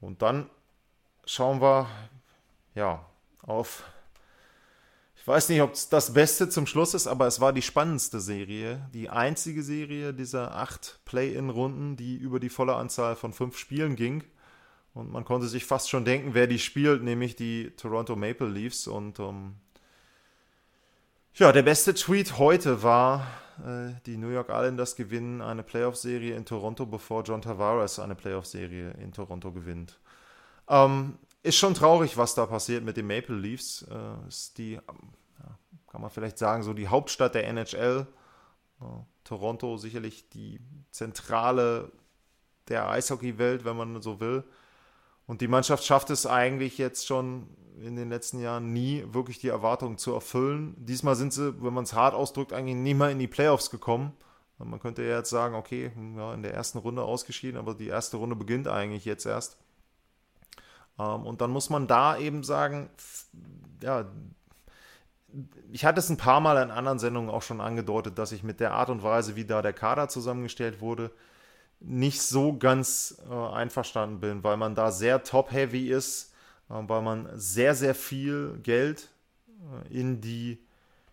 Und 0.00 0.22
dann 0.22 0.48
schauen 1.24 1.60
wir 1.60 1.88
ja 2.74 3.04
auf. 3.42 3.84
Ich 5.16 5.26
weiß 5.26 5.50
nicht, 5.50 5.62
ob 5.62 5.74
es 5.74 5.88
das 5.88 6.14
Beste 6.14 6.48
zum 6.48 6.66
Schluss 6.66 6.94
ist, 6.94 7.06
aber 7.06 7.28
es 7.28 7.40
war 7.40 7.52
die 7.52 7.62
spannendste 7.62 8.18
Serie, 8.18 8.88
die 8.92 9.08
einzige 9.08 9.62
Serie 9.62 10.12
dieser 10.12 10.56
acht 10.56 10.98
Play-in-Runden, 11.04 11.96
die 11.96 12.16
über 12.16 12.40
die 12.40 12.48
volle 12.48 12.74
Anzahl 12.74 13.14
von 13.14 13.32
fünf 13.32 13.56
Spielen 13.56 13.94
ging. 13.94 14.24
Und 14.94 15.10
man 15.10 15.24
konnte 15.24 15.48
sich 15.48 15.64
fast 15.64 15.88
schon 15.88 16.04
denken, 16.04 16.34
wer 16.34 16.46
die 16.46 16.58
spielt, 16.58 17.02
nämlich 17.02 17.34
die 17.34 17.70
Toronto 17.76 18.14
Maple 18.14 18.48
Leafs. 18.48 18.86
Und 18.86 19.18
ähm, 19.18 19.54
ja, 21.34 21.50
der 21.50 21.62
beste 21.62 21.94
Tweet 21.94 22.38
heute 22.38 22.82
war, 22.82 23.26
äh, 23.66 23.94
die 24.04 24.18
New 24.18 24.28
York 24.28 24.48
Islanders 24.50 24.96
gewinnen 24.96 25.40
eine 25.40 25.62
Playoff-Serie 25.62 26.36
in 26.36 26.44
Toronto, 26.44 26.84
bevor 26.84 27.22
John 27.22 27.40
Tavares 27.40 27.98
eine 27.98 28.14
Playoff-Serie 28.14 28.90
in 29.02 29.12
Toronto 29.12 29.50
gewinnt. 29.50 29.98
Ähm, 30.68 31.18
ist 31.42 31.56
schon 31.56 31.74
traurig, 31.74 32.16
was 32.16 32.34
da 32.34 32.46
passiert 32.46 32.84
mit 32.84 32.96
den 32.96 33.06
Maple 33.06 33.36
Leafs. 33.36 33.82
Äh, 33.90 34.28
ist 34.28 34.58
die, 34.58 34.72
ja, 34.72 35.58
kann 35.90 36.02
man 36.02 36.10
vielleicht 36.10 36.36
sagen, 36.36 36.62
so 36.62 36.74
die 36.74 36.88
Hauptstadt 36.88 37.34
der 37.34 37.48
NHL. 37.48 38.06
Äh, 38.80 38.84
Toronto 39.24 39.76
sicherlich 39.76 40.28
die 40.28 40.60
Zentrale 40.90 41.90
der 42.68 42.88
Eishockeywelt, 42.90 43.64
wenn 43.64 43.76
man 43.76 44.02
so 44.02 44.20
will. 44.20 44.44
Und 45.32 45.40
die 45.40 45.48
Mannschaft 45.48 45.82
schafft 45.82 46.10
es 46.10 46.26
eigentlich 46.26 46.76
jetzt 46.76 47.06
schon 47.06 47.46
in 47.80 47.96
den 47.96 48.10
letzten 48.10 48.38
Jahren 48.38 48.74
nie 48.74 49.02
wirklich 49.12 49.38
die 49.38 49.48
Erwartungen 49.48 49.96
zu 49.96 50.12
erfüllen. 50.12 50.74
Diesmal 50.76 51.16
sind 51.16 51.32
sie, 51.32 51.54
wenn 51.62 51.72
man 51.72 51.84
es 51.84 51.94
hart 51.94 52.12
ausdrückt, 52.12 52.52
eigentlich 52.52 52.76
nie 52.76 52.92
mal 52.92 53.10
in 53.10 53.18
die 53.18 53.28
Playoffs 53.28 53.70
gekommen. 53.70 54.12
Man 54.58 54.78
könnte 54.78 55.02
ja 55.02 55.16
jetzt 55.16 55.30
sagen, 55.30 55.54
okay, 55.54 55.90
ja, 56.18 56.34
in 56.34 56.42
der 56.42 56.52
ersten 56.52 56.76
Runde 56.76 57.00
ausgeschieden, 57.00 57.58
aber 57.58 57.72
die 57.72 57.88
erste 57.88 58.18
Runde 58.18 58.36
beginnt 58.36 58.68
eigentlich 58.68 59.06
jetzt 59.06 59.24
erst. 59.24 59.56
Ähm, 60.98 61.24
und 61.24 61.40
dann 61.40 61.50
muss 61.50 61.70
man 61.70 61.86
da 61.86 62.18
eben 62.18 62.44
sagen, 62.44 62.90
ja, 63.80 64.04
ich 65.70 65.86
hatte 65.86 66.00
es 66.00 66.10
ein 66.10 66.18
paar 66.18 66.40
Mal 66.40 66.62
in 66.62 66.70
anderen 66.70 66.98
Sendungen 66.98 67.30
auch 67.30 67.40
schon 67.40 67.62
angedeutet, 67.62 68.18
dass 68.18 68.32
ich 68.32 68.42
mit 68.42 68.60
der 68.60 68.74
Art 68.74 68.90
und 68.90 69.02
Weise, 69.02 69.34
wie 69.34 69.46
da 69.46 69.62
der 69.62 69.72
Kader 69.72 70.10
zusammengestellt 70.10 70.82
wurde, 70.82 71.10
nicht 71.84 72.22
so 72.22 72.56
ganz 72.56 73.20
äh, 73.28 73.34
einverstanden 73.34 74.20
bin, 74.20 74.44
weil 74.44 74.56
man 74.56 74.74
da 74.74 74.90
sehr 74.92 75.22
top-heavy 75.22 75.90
ist, 75.90 76.32
äh, 76.70 76.74
weil 76.74 77.02
man 77.02 77.28
sehr, 77.34 77.74
sehr 77.74 77.94
viel 77.94 78.58
Geld 78.62 79.08
äh, 79.90 79.98
in 79.98 80.20
die 80.20 80.58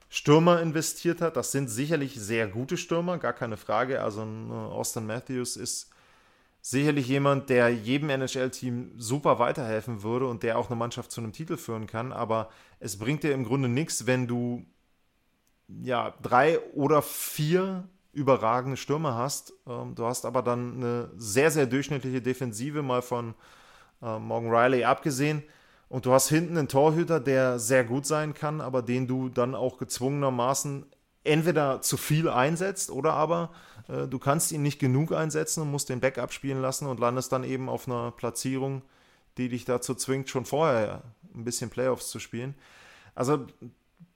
Stürmer 0.10 0.62
investiert 0.62 1.22
hat. 1.22 1.38
Das 1.38 1.52
sind 1.52 1.70
sicherlich 1.70 2.16
sehr 2.16 2.48
gute 2.48 2.78
Stürmer, 2.78 3.18
gar 3.18 3.34
keine 3.34 3.58
Frage. 3.58 4.02
Also 4.02 4.22
Austin 4.22 5.06
Matthews 5.06 5.56
ist 5.56 5.92
sicherlich 6.62 7.08
jemand, 7.08 7.50
der 7.50 7.70
jedem 7.70 8.10
NHL-Team 8.10 8.94
super 8.98 9.38
weiterhelfen 9.38 10.02
würde 10.02 10.28
und 10.28 10.42
der 10.42 10.58
auch 10.58 10.70
eine 10.70 10.76
Mannschaft 10.76 11.12
zu 11.12 11.22
einem 11.22 11.32
Titel 11.32 11.58
führen 11.58 11.86
kann. 11.86 12.12
Aber 12.12 12.50
es 12.80 12.98
bringt 12.98 13.24
dir 13.24 13.34
im 13.34 13.46
Grunde 13.46 13.70
nichts, 13.70 14.08
wenn 14.08 14.26
du 14.26 14.66
ja 15.68 16.16
drei 16.24 16.60
oder 16.74 17.04
vier 17.04 17.88
überragende 18.14 18.78
Stürmer 18.78 19.16
hast. 19.16 19.54
Ähm, 19.68 19.96
du 19.96 20.06
hast 20.06 20.26
aber 20.26 20.42
dann 20.42 20.78
eine 20.78 21.12
sehr, 21.18 21.52
sehr 21.52 21.66
durchschnittliche 21.66 22.22
Defensive, 22.22 22.82
mal 22.82 23.02
von 23.02 23.36
äh, 24.02 24.20
Morgan 24.20 24.52
Riley 24.52 24.84
abgesehen. 24.84 25.44
Und 25.88 26.06
du 26.06 26.14
hast 26.14 26.30
hinten 26.30 26.58
einen 26.58 26.68
Torhüter, 26.68 27.20
der 27.20 27.58
sehr 27.58 27.84
gut 27.84 28.06
sein 28.06 28.34
kann, 28.34 28.62
aber 28.62 28.82
den 28.82 29.08
du 29.08 29.30
dann 29.30 29.56
auch 29.56 29.78
gezwungenermaßen 29.78 30.86
entweder 31.24 31.82
zu 31.82 31.98
viel 31.98 32.30
einsetzt 32.30 32.92
oder 32.92 33.14
aber 33.14 33.52
äh, 33.88 34.08
du 34.08 34.20
kannst 34.20 34.52
ihn 34.52 34.62
nicht 34.62 34.80
genug 34.80 35.12
einsetzen 35.12 35.62
und 35.62 35.72
musst 35.72 35.90
den 35.90 36.00
Backup 36.00 36.32
spielen 36.32 36.62
lassen 36.62 36.88
und 36.88 37.00
landest 37.00 37.32
dann 37.32 37.44
eben 37.44 37.70
auf 37.70 37.88
einer 37.88 38.12
Platzierung, 38.12 38.84
die 39.38 39.50
dich 39.50 39.66
dazu 39.66 39.96
zwingt, 39.96 40.30
schon 40.30 40.46
vorher 40.46 41.04
ein 41.36 41.44
bisschen 41.44 41.70
Playoffs 41.70 42.10
zu 42.10 42.20
spielen. 42.20 42.56
Also 43.16 43.48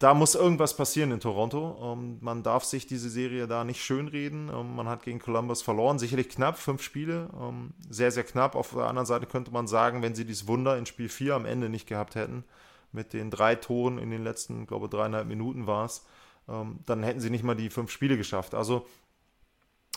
da 0.04 0.14
muss 0.14 0.36
irgendwas 0.36 0.76
passieren 0.76 1.12
in 1.12 1.22
Toronto. 1.22 1.78
Ähm, 1.82 2.18
man 2.20 2.44
darf 2.44 2.66
sich 2.66 2.86
diese 2.86 3.10
Serie 3.10 3.48
da 3.48 3.64
nicht 3.64 3.82
schönreden. 3.82 4.50
Ähm, 4.50 4.76
man 4.76 4.90
hat 4.90 5.04
gegen 5.04 5.20
Columbus 5.20 5.62
verloren, 5.62 5.98
sicherlich 5.98 6.28
knapp, 6.28 6.58
fünf 6.58 6.82
Spiele, 6.82 7.30
ähm, 7.40 7.74
sehr, 7.90 8.12
sehr 8.12 8.26
knapp. 8.26 8.56
Auf 8.56 8.72
der 8.72 8.84
anderen 8.88 9.06
Seite 9.06 9.28
könnte 9.28 9.52
man 9.52 9.66
sagen, 9.66 10.02
wenn 10.02 10.14
sie 10.14 10.26
dieses 10.26 10.46
Wunder 10.46 10.78
in 10.78 10.86
Spiel 10.86 11.08
4 11.08 11.36
am 11.36 11.46
Ende 11.46 11.70
nicht 11.70 11.88
gehabt 11.88 12.16
hätten, 12.16 12.44
mit 12.92 13.14
den 13.14 13.32
drei 13.32 13.56
Toren 13.56 13.98
in 13.98 14.12
den 14.12 14.26
letzten, 14.26 14.68
glaube 14.68 14.90
dreieinhalb 14.90 15.26
Minuten 15.26 15.68
war 15.68 15.86
es, 15.86 16.06
ähm, 16.50 16.80
dann 16.86 17.02
hätten 17.02 17.22
sie 17.22 17.30
nicht 17.30 17.46
mal 17.46 17.56
die 17.56 17.70
fünf 17.70 17.90
Spiele 17.90 18.18
geschafft. 18.18 18.56
Also, 18.56 18.86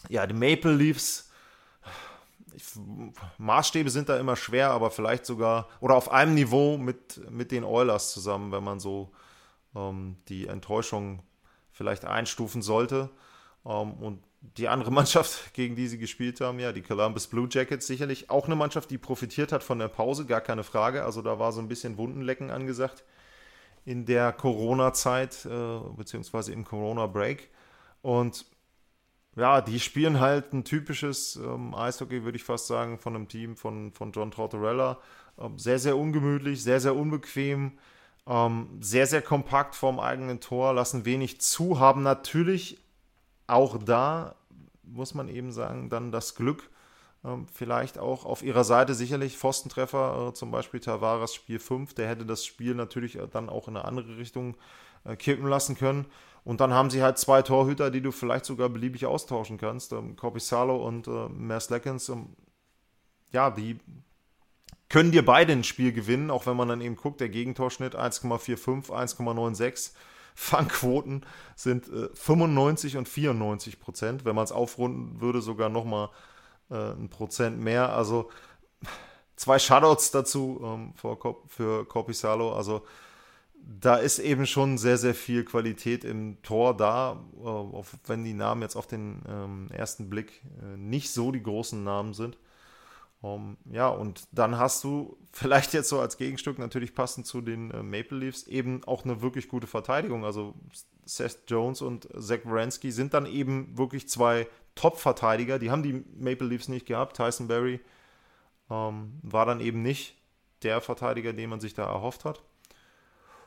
ja, 0.08 0.24
die 0.24 0.34
Maple 0.34 0.72
Leafs, 0.72 1.32
ich, 2.54 2.62
Maßstäbe 3.38 3.90
sind 3.90 4.08
da 4.08 4.18
immer 4.18 4.36
schwer, 4.36 4.70
aber 4.70 4.92
vielleicht 4.92 5.26
sogar, 5.26 5.68
oder 5.80 5.96
auf 5.96 6.12
einem 6.12 6.34
Niveau 6.34 6.78
mit, 6.78 7.28
mit 7.28 7.50
den 7.50 7.64
Oilers 7.64 8.12
zusammen, 8.12 8.52
wenn 8.52 8.62
man 8.62 8.78
so 8.78 9.10
ähm, 9.76 10.16
die 10.28 10.46
Enttäuschung 10.46 11.22
vielleicht 11.70 12.04
einstufen 12.04 12.62
sollte. 12.62 13.10
Ähm, 13.64 13.92
und 13.94 14.22
die 14.40 14.68
andere 14.68 14.90
Mannschaft, 14.92 15.52
gegen 15.54 15.76
die 15.76 15.88
sie 15.88 15.98
gespielt 15.98 16.40
haben, 16.40 16.58
ja, 16.58 16.72
die 16.72 16.82
Columbus 16.82 17.26
Blue 17.26 17.48
Jackets, 17.50 17.86
sicherlich 17.86 18.30
auch 18.30 18.46
eine 18.46 18.56
Mannschaft, 18.56 18.90
die 18.90 18.98
profitiert 18.98 19.52
hat 19.52 19.62
von 19.62 19.78
der 19.78 19.88
Pause, 19.88 20.26
gar 20.26 20.40
keine 20.40 20.64
Frage. 20.64 21.04
Also 21.04 21.22
da 21.22 21.38
war 21.38 21.52
so 21.52 21.60
ein 21.60 21.68
bisschen 21.68 21.98
Wundenlecken 21.98 22.50
angesagt 22.50 23.04
in 23.84 24.04
der 24.04 24.32
Corona-Zeit, 24.32 25.46
äh, 25.46 25.78
beziehungsweise 25.96 26.52
im 26.52 26.64
Corona-Break. 26.64 27.50
Und 28.02 28.44
ja, 29.36 29.60
die 29.60 29.78
spielen 29.80 30.18
halt 30.18 30.52
ein 30.52 30.64
typisches 30.64 31.36
ähm, 31.36 31.74
Eishockey, 31.74 32.24
würde 32.24 32.36
ich 32.36 32.44
fast 32.44 32.66
sagen, 32.66 32.98
von 32.98 33.14
einem 33.14 33.28
Team 33.28 33.56
von, 33.56 33.92
von 33.92 34.10
John 34.12 34.30
Tortorella. 34.30 34.98
Ähm, 35.38 35.58
sehr, 35.58 35.78
sehr 35.78 35.96
ungemütlich, 35.96 36.62
sehr, 36.62 36.80
sehr 36.80 36.96
unbequem, 36.96 37.78
ähm, 38.26 38.78
sehr, 38.80 39.06
sehr 39.06 39.22
kompakt 39.22 39.74
vorm 39.74 40.00
eigenen 40.00 40.40
Tor, 40.40 40.74
lassen 40.74 41.04
wenig 41.04 41.40
zu, 41.40 41.78
haben 41.78 42.02
natürlich 42.02 42.78
auch 43.46 43.78
da, 43.78 44.34
muss 44.82 45.14
man 45.14 45.28
eben 45.28 45.52
sagen, 45.52 45.88
dann 45.88 46.12
das 46.12 46.34
Glück, 46.34 46.70
ähm, 47.24 47.46
vielleicht 47.52 47.98
auch 47.98 48.24
auf 48.24 48.42
ihrer 48.42 48.64
Seite 48.64 48.94
sicherlich 48.94 49.36
Pfostentreffer, 49.36 50.28
äh, 50.28 50.34
zum 50.34 50.50
Beispiel 50.50 50.80
Tavares 50.80 51.34
Spiel 51.34 51.58
5, 51.58 51.94
der 51.94 52.08
hätte 52.08 52.26
das 52.26 52.44
Spiel 52.44 52.74
natürlich 52.74 53.16
äh, 53.16 53.28
dann 53.28 53.48
auch 53.48 53.68
in 53.68 53.76
eine 53.76 53.86
andere 53.86 54.16
Richtung 54.16 54.56
äh, 55.04 55.16
kippen 55.16 55.46
lassen 55.46 55.76
können. 55.76 56.06
Und 56.44 56.60
dann 56.60 56.72
haben 56.72 56.90
sie 56.90 57.02
halt 57.02 57.18
zwei 57.18 57.42
Torhüter, 57.42 57.90
die 57.90 58.00
du 58.00 58.12
vielleicht 58.12 58.44
sogar 58.44 58.68
beliebig 58.68 59.06
austauschen 59.06 59.58
kannst. 59.58 59.92
Ähm, 59.92 60.14
Corpissalo 60.14 60.76
und 60.76 61.08
äh, 61.08 61.28
Merslekens. 61.28 62.08
Ähm, 62.08 62.36
ja, 63.32 63.50
die 63.50 63.80
können 64.88 65.12
dir 65.12 65.24
beide 65.24 65.52
ein 65.52 65.64
Spiel 65.64 65.92
gewinnen, 65.92 66.30
auch 66.30 66.46
wenn 66.46 66.56
man 66.56 66.68
dann 66.68 66.80
eben 66.80 66.96
guckt, 66.96 67.20
der 67.20 67.28
Gegentorschnitt 67.28 67.96
1,45, 67.96 68.90
1,96. 68.90 69.92
Fangquoten 70.38 71.24
sind 71.54 71.88
äh, 71.88 72.10
95 72.12 72.98
und 72.98 73.08
94 73.08 73.80
Prozent. 73.80 74.24
Wenn 74.26 74.36
man 74.36 74.44
es 74.44 74.52
aufrunden 74.52 75.20
würde, 75.20 75.40
sogar 75.40 75.70
nochmal 75.70 76.10
äh, 76.70 76.92
ein 76.92 77.08
Prozent 77.08 77.58
mehr. 77.58 77.94
Also 77.94 78.30
zwei 79.36 79.58
Shutouts 79.58 80.10
dazu 80.10 80.60
ähm, 80.62 80.92
für, 80.94 81.16
für 81.46 81.86
Corpissalo. 81.86 82.52
Also 82.52 82.82
da 83.54 83.96
ist 83.96 84.18
eben 84.18 84.46
schon 84.46 84.78
sehr, 84.78 84.98
sehr 84.98 85.14
viel 85.14 85.44
Qualität 85.44 86.04
im 86.04 86.40
Tor 86.42 86.76
da, 86.76 87.24
äh, 87.38 87.46
auch 87.46 87.86
wenn 88.06 88.22
die 88.22 88.34
Namen 88.34 88.62
jetzt 88.62 88.76
auf 88.76 88.86
den 88.86 89.22
ähm, 89.28 89.68
ersten 89.72 90.08
Blick 90.08 90.42
äh, 90.62 90.76
nicht 90.76 91.10
so 91.10 91.32
die 91.32 91.42
großen 91.42 91.82
Namen 91.82 92.14
sind. 92.14 92.38
Um, 93.22 93.56
ähm, 93.64 93.74
ja, 93.74 93.88
und 93.88 94.28
dann 94.32 94.58
hast 94.58 94.84
du 94.84 95.16
vielleicht 95.32 95.72
jetzt 95.72 95.88
so 95.88 96.00
als 96.00 96.18
Gegenstück 96.18 96.58
natürlich 96.58 96.94
passend 96.94 97.26
zu 97.26 97.40
den 97.40 97.70
äh, 97.70 97.82
Maple 97.82 98.18
Leafs 98.18 98.46
eben 98.46 98.84
auch 98.84 99.04
eine 99.04 99.22
wirklich 99.22 99.48
gute 99.48 99.66
Verteidigung. 99.66 100.24
Also 100.24 100.54
Seth 101.04 101.40
Jones 101.48 101.82
und 101.82 102.08
Zach 102.18 102.40
Wrensky 102.44 102.92
sind 102.92 103.14
dann 103.14 103.26
eben 103.26 103.76
wirklich 103.76 104.08
zwei 104.08 104.46
Top-Verteidiger. 104.74 105.58
Die 105.58 105.70
haben 105.70 105.82
die 105.82 106.04
Maple 106.18 106.46
Leafs 106.46 106.68
nicht 106.68 106.86
gehabt. 106.86 107.16
Tyson 107.16 107.48
Berry 107.48 107.80
ähm, 108.70 109.18
war 109.22 109.46
dann 109.46 109.60
eben 109.60 109.82
nicht 109.82 110.16
der 110.62 110.80
Verteidiger, 110.80 111.32
den 111.32 111.50
man 111.50 111.60
sich 111.60 111.74
da 111.74 111.86
erhofft 111.86 112.24
hat. 112.24 112.42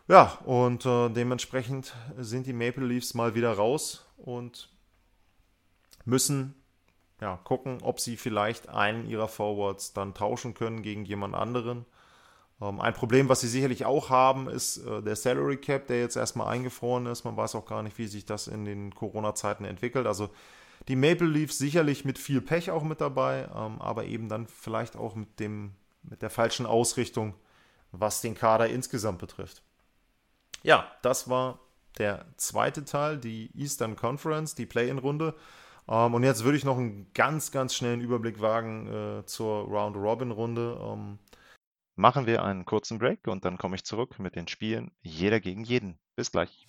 Ja, 0.07 0.39
und 0.45 0.85
äh, 0.87 1.09
dementsprechend 1.09 1.93
sind 2.17 2.47
die 2.47 2.53
Maple 2.53 2.85
Leafs 2.85 3.13
mal 3.13 3.35
wieder 3.35 3.53
raus 3.53 4.07
und 4.17 4.69
müssen 6.05 6.55
ja, 7.21 7.37
gucken, 7.43 7.79
ob 7.81 7.99
sie 7.99 8.17
vielleicht 8.17 8.69
einen 8.69 9.07
ihrer 9.09 9.27
Forwards 9.27 9.93
dann 9.93 10.13
tauschen 10.13 10.53
können 10.53 10.81
gegen 10.81 11.05
jemand 11.05 11.35
anderen. 11.35 11.85
Ähm, 12.61 12.79
ein 12.79 12.93
Problem, 12.93 13.29
was 13.29 13.41
sie 13.41 13.47
sicherlich 13.47 13.85
auch 13.85 14.09
haben, 14.09 14.49
ist 14.49 14.77
äh, 14.77 15.01
der 15.01 15.15
Salary 15.15 15.57
Cap, 15.57 15.87
der 15.87 15.99
jetzt 15.99 16.15
erstmal 16.15 16.47
eingefroren 16.47 17.05
ist. 17.05 17.23
Man 17.23 17.37
weiß 17.37 17.55
auch 17.55 17.65
gar 17.65 17.83
nicht, 17.83 17.97
wie 17.97 18.07
sich 18.07 18.25
das 18.25 18.47
in 18.47 18.65
den 18.65 18.93
Corona-Zeiten 18.93 19.65
entwickelt. 19.65 20.07
Also 20.07 20.29
die 20.87 20.95
Maple 20.95 21.27
Leafs 21.27 21.57
sicherlich 21.57 22.05
mit 22.05 22.17
viel 22.17 22.41
Pech 22.41 22.71
auch 22.71 22.83
mit 22.83 23.01
dabei, 23.01 23.49
ähm, 23.55 23.81
aber 23.81 24.05
eben 24.05 24.29
dann 24.29 24.47
vielleicht 24.47 24.95
auch 24.95 25.15
mit, 25.15 25.39
dem, 25.39 25.73
mit 26.03 26.21
der 26.21 26.29
falschen 26.29 26.65
Ausrichtung, 26.65 27.35
was 27.91 28.21
den 28.21 28.35
Kader 28.35 28.67
insgesamt 28.69 29.19
betrifft. 29.19 29.61
Ja, 30.63 30.91
das 31.01 31.29
war 31.29 31.59
der 31.97 32.25
zweite 32.37 32.85
Teil, 32.85 33.17
die 33.17 33.51
Eastern 33.55 33.95
Conference, 33.95 34.55
die 34.55 34.65
Play-in-Runde. 34.65 35.35
Ähm, 35.89 36.13
und 36.13 36.23
jetzt 36.23 36.43
würde 36.43 36.57
ich 36.57 36.63
noch 36.63 36.77
einen 36.77 37.11
ganz, 37.13 37.51
ganz 37.51 37.73
schnellen 37.73 38.01
Überblick 38.01 38.41
wagen 38.41 38.87
äh, 38.87 39.25
zur 39.25 39.65
Round-Robin-Runde. 39.65 40.79
Ähm, 40.81 41.19
Machen 41.99 42.25
wir 42.27 42.45
einen 42.45 42.63
kurzen 42.63 42.97
Break 42.97 43.27
und 43.27 43.43
dann 43.43 43.57
komme 43.57 43.75
ich 43.75 43.83
zurück 43.83 44.19
mit 44.19 44.37
den 44.37 44.47
Spielen 44.47 44.91
Jeder 45.01 45.41
gegen 45.41 45.65
jeden. 45.65 45.99
Bis 46.15 46.31
gleich. 46.31 46.65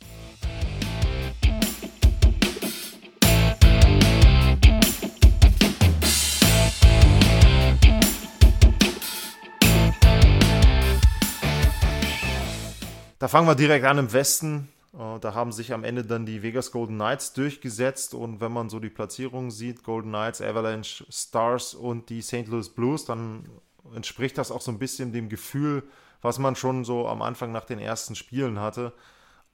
Da 13.21 13.29
fangen 13.29 13.47
wir 13.47 13.55
direkt 13.55 13.85
an 13.85 13.99
im 13.99 14.13
Westen. 14.13 14.69
Äh, 14.93 15.19
da 15.21 15.35
haben 15.35 15.53
sich 15.53 15.73
am 15.73 15.85
Ende 15.85 16.05
dann 16.05 16.27
die 16.27 16.43
Vegas 16.43 16.73
Golden 16.73 16.97
Knights 16.97 17.33
durchgesetzt 17.33 18.15
und 18.15 18.41
wenn 18.41 18.53
man 18.53 18.69
so 18.71 18.81
die 18.81 18.91
Platzierungen 18.91 19.51
sieht, 19.51 19.85
Golden 19.85 20.11
Knights, 20.11 20.41
Avalanche, 20.41 21.05
Stars 21.11 21.75
und 21.75 22.11
die 22.11 22.23
St. 22.23 22.47
Louis 22.47 22.69
Blues, 22.69 23.05
dann 23.05 23.49
entspricht 23.95 24.39
das 24.39 24.51
auch 24.51 24.61
so 24.61 24.71
ein 24.71 24.79
bisschen 24.79 25.13
dem 25.13 25.29
Gefühl, 25.29 25.85
was 26.23 26.39
man 26.39 26.57
schon 26.57 26.85
so 26.85 27.09
am 27.09 27.23
Anfang 27.23 27.53
nach 27.53 27.65
den 27.65 27.79
ersten 27.79 28.15
Spielen 28.15 28.61
hatte. 28.61 28.93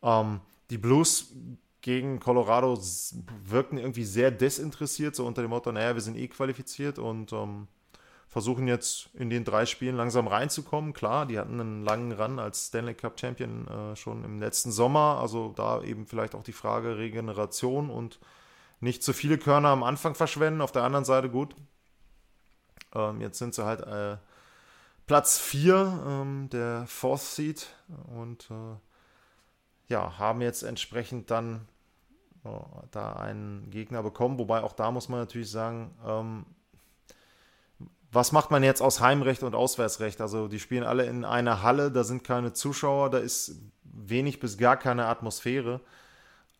Ähm, 0.02 0.40
die 0.70 0.78
Blues 0.78 1.32
gegen 1.80 2.18
Colorado 2.18 2.76
wirkten 3.44 3.78
irgendwie 3.78 4.04
sehr 4.04 4.32
desinteressiert, 4.32 5.14
so 5.14 5.24
unter 5.24 5.42
dem 5.42 5.50
Motto, 5.50 5.70
naja, 5.70 5.94
wir 5.94 6.02
sind 6.02 6.16
eh 6.16 6.26
qualifiziert 6.26 6.98
und 6.98 7.32
ähm, 7.32 7.68
versuchen 8.36 8.68
jetzt 8.68 9.08
in 9.14 9.30
den 9.30 9.44
drei 9.44 9.64
Spielen 9.64 9.96
langsam 9.96 10.26
reinzukommen. 10.26 10.92
Klar, 10.92 11.24
die 11.24 11.38
hatten 11.38 11.58
einen 11.58 11.82
langen 11.82 12.12
Run 12.12 12.38
als 12.38 12.66
Stanley 12.66 12.92
Cup 12.92 13.18
Champion 13.18 13.66
äh, 13.66 13.96
schon 13.96 14.24
im 14.24 14.40
letzten 14.40 14.70
Sommer, 14.72 15.20
also 15.22 15.54
da 15.56 15.82
eben 15.82 16.04
vielleicht 16.06 16.34
auch 16.34 16.42
die 16.42 16.52
Frage 16.52 16.98
Regeneration 16.98 17.88
und 17.88 18.20
nicht 18.78 19.02
zu 19.02 19.14
viele 19.14 19.38
Körner 19.38 19.70
am 19.70 19.82
Anfang 19.82 20.14
verschwenden. 20.14 20.60
Auf 20.60 20.70
der 20.70 20.82
anderen 20.82 21.06
Seite 21.06 21.30
gut. 21.30 21.56
Ähm, 22.94 23.22
jetzt 23.22 23.38
sind 23.38 23.54
sie 23.54 23.64
halt 23.64 23.80
äh, 23.80 24.18
Platz 25.06 25.38
4, 25.38 26.02
ähm, 26.06 26.50
der 26.52 26.84
Fourth 26.86 27.22
Seed 27.22 27.66
und 28.14 28.50
äh, 28.50 28.76
ja, 29.88 30.18
haben 30.18 30.42
jetzt 30.42 30.62
entsprechend 30.62 31.30
dann 31.30 31.68
da 32.92 33.14
einen 33.14 33.70
Gegner 33.70 34.04
bekommen. 34.04 34.38
Wobei 34.38 34.62
auch 34.62 34.72
da 34.72 34.92
muss 34.92 35.08
man 35.08 35.18
natürlich 35.18 35.50
sagen, 35.50 35.96
ähm, 36.06 36.46
was 38.16 38.32
macht 38.32 38.50
man 38.50 38.62
jetzt 38.62 38.80
aus 38.80 39.00
Heimrecht 39.00 39.42
und 39.42 39.54
Auswärtsrecht? 39.54 40.20
Also 40.22 40.48
die 40.48 40.58
spielen 40.58 40.84
alle 40.84 41.04
in 41.04 41.24
einer 41.24 41.62
Halle, 41.62 41.92
da 41.92 42.02
sind 42.02 42.24
keine 42.24 42.54
Zuschauer, 42.54 43.10
da 43.10 43.18
ist 43.18 43.60
wenig 43.84 44.40
bis 44.40 44.56
gar 44.56 44.78
keine 44.78 45.06
Atmosphäre. 45.06 45.82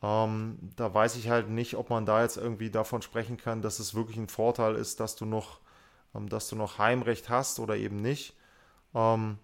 Ähm, 0.03 0.59
da 0.77 0.93
weiß 0.93 1.17
ich 1.17 1.31
halt 1.31 1.49
nicht, 1.49 1.75
ob 1.77 1.89
man 1.89 2.05
da 2.05 2.23
jetzt 2.23 2.37
irgendwie 2.37 2.71
davon 2.71 3.01
sprechen 3.01 3.39
kann, 3.39 3.63
dass 3.63 3.79
es 3.79 3.95
wirklich 3.95 4.19
ein 4.19 4.29
Vorteil 4.29 4.75
ist, 4.75 5.01
dass 5.01 5.17
du 5.17 5.25
noch, 5.25 5.61
ähm, 6.15 6.29
dass 6.29 6.49
du 6.49 6.57
noch 6.57 6.79
Heimrecht 6.79 7.31
hast 7.31 7.59
oder 7.59 7.77
eben 7.77 8.03
nicht. 8.03 8.37
Ähm, 8.95 9.39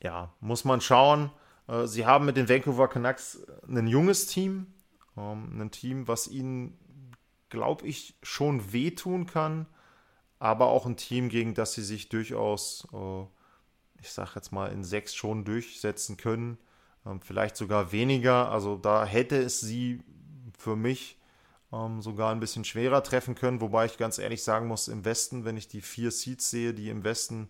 ja, 0.00 0.32
muss 0.38 0.64
man 0.64 0.80
schauen. 0.80 1.32
Äh, 1.66 1.86
sie 1.86 2.06
haben 2.06 2.24
mit 2.24 2.36
den 2.36 2.48
Vancouver 2.48 2.86
Canucks 2.86 3.44
ein 3.66 3.88
junges 3.88 4.26
Team, 4.26 4.72
ähm, 5.16 5.60
ein 5.60 5.72
Team, 5.72 6.06
was 6.06 6.28
ihnen, 6.28 6.78
glaube 7.48 7.88
ich, 7.88 8.14
schon 8.22 8.72
wehtun 8.72 9.26
kann, 9.26 9.66
aber 10.38 10.66
auch 10.66 10.86
ein 10.86 10.96
Team, 10.96 11.28
gegen 11.28 11.54
das 11.54 11.74
sie 11.74 11.82
sich 11.82 12.08
durchaus, 12.08 12.86
äh, 12.92 13.22
ich 14.00 14.10
sage 14.10 14.32
jetzt 14.36 14.52
mal, 14.52 14.70
in 14.72 14.84
sechs 14.84 15.14
schon 15.14 15.44
durchsetzen 15.44 16.16
können. 16.16 16.58
Ähm, 17.06 17.20
vielleicht 17.20 17.56
sogar 17.56 17.92
weniger. 17.92 18.50
Also 18.50 18.76
da 18.76 19.04
hätte 19.04 19.36
es 19.36 19.60
sie 19.60 20.02
für 20.56 20.76
mich 20.76 21.18
ähm, 21.72 22.00
sogar 22.02 22.32
ein 22.32 22.40
bisschen 22.40 22.64
schwerer 22.64 23.02
treffen 23.02 23.34
können, 23.34 23.60
wobei 23.60 23.86
ich 23.86 23.98
ganz 23.98 24.18
ehrlich 24.18 24.42
sagen 24.42 24.68
muss, 24.68 24.88
im 24.88 25.04
Westen, 25.04 25.44
wenn 25.44 25.56
ich 25.56 25.68
die 25.68 25.82
vier 25.82 26.10
Seeds 26.10 26.50
sehe, 26.50 26.74
die 26.74 26.90
im 26.90 27.04
Westen 27.04 27.48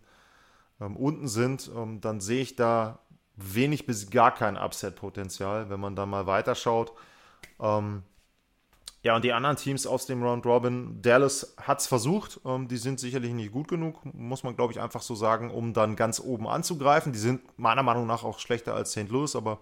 unten 0.80 1.26
sind, 1.26 1.73
dann 2.00 2.21
sehe 2.21 2.40
ich 2.40 2.54
da 2.54 3.00
wenig 3.35 3.87
bis 3.87 4.11
gar 4.11 4.33
kein 4.33 4.57
Upset-Potenzial, 4.57 5.71
wenn 5.71 5.80
man 5.80 5.97
dann 5.97 6.09
mal 6.09 6.26
weiterschaut. 6.26 6.92
Ähm, 7.61 8.04
ja, 9.09 9.17
und 9.17 9.25
die 9.25 9.33
anderen 9.33 9.57
Teams 9.57 9.87
aus 9.87 10.05
dem 10.05 10.23
Round 10.23 10.45
Robin, 10.45 11.00
Dallas 11.00 11.55
hat 11.57 11.81
es 11.81 11.87
versucht. 11.87 12.43
Ähm, 12.45 12.69
die 12.69 12.77
sind 12.77 13.00
sicherlich 13.00 13.33
nicht 13.33 13.53
gut 13.53 13.67
genug, 13.67 14.05
muss 14.12 14.43
man 14.43 14.55
glaube 14.55 14.75
ich 14.75 14.83
einfach 14.83 15.00
so 15.00 15.15
sagen, 15.15 15.50
um 15.50 15.73
dann 15.73 15.97
ganz 15.97 16.21
oben 16.21 16.47
anzugreifen. 16.47 17.15
Die 17.15 17.19
sind 17.19 17.41
meiner 17.59 17.83
Meinung 17.83 18.07
nach 18.07 18.23
auch 18.23 18.38
schlechter 18.38 18.75
als 18.75 18.91
St. 18.93 19.09
Louis, 19.09 19.35
aber 19.35 19.61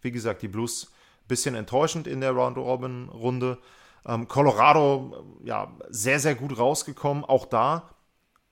wie 0.00 0.10
gesagt, 0.10 0.40
die 0.40 0.48
Blues 0.48 0.86
ein 0.86 1.28
bisschen 1.28 1.54
enttäuschend 1.54 2.06
in 2.06 2.22
der 2.22 2.30
Round 2.30 2.56
Robin 2.56 3.10
Runde. 3.10 3.58
Ähm, 4.06 4.26
Colorado, 4.26 5.22
ja, 5.44 5.70
sehr, 5.90 6.18
sehr 6.18 6.34
gut 6.34 6.56
rausgekommen. 6.56 7.26
Auch 7.26 7.44
da 7.44 7.90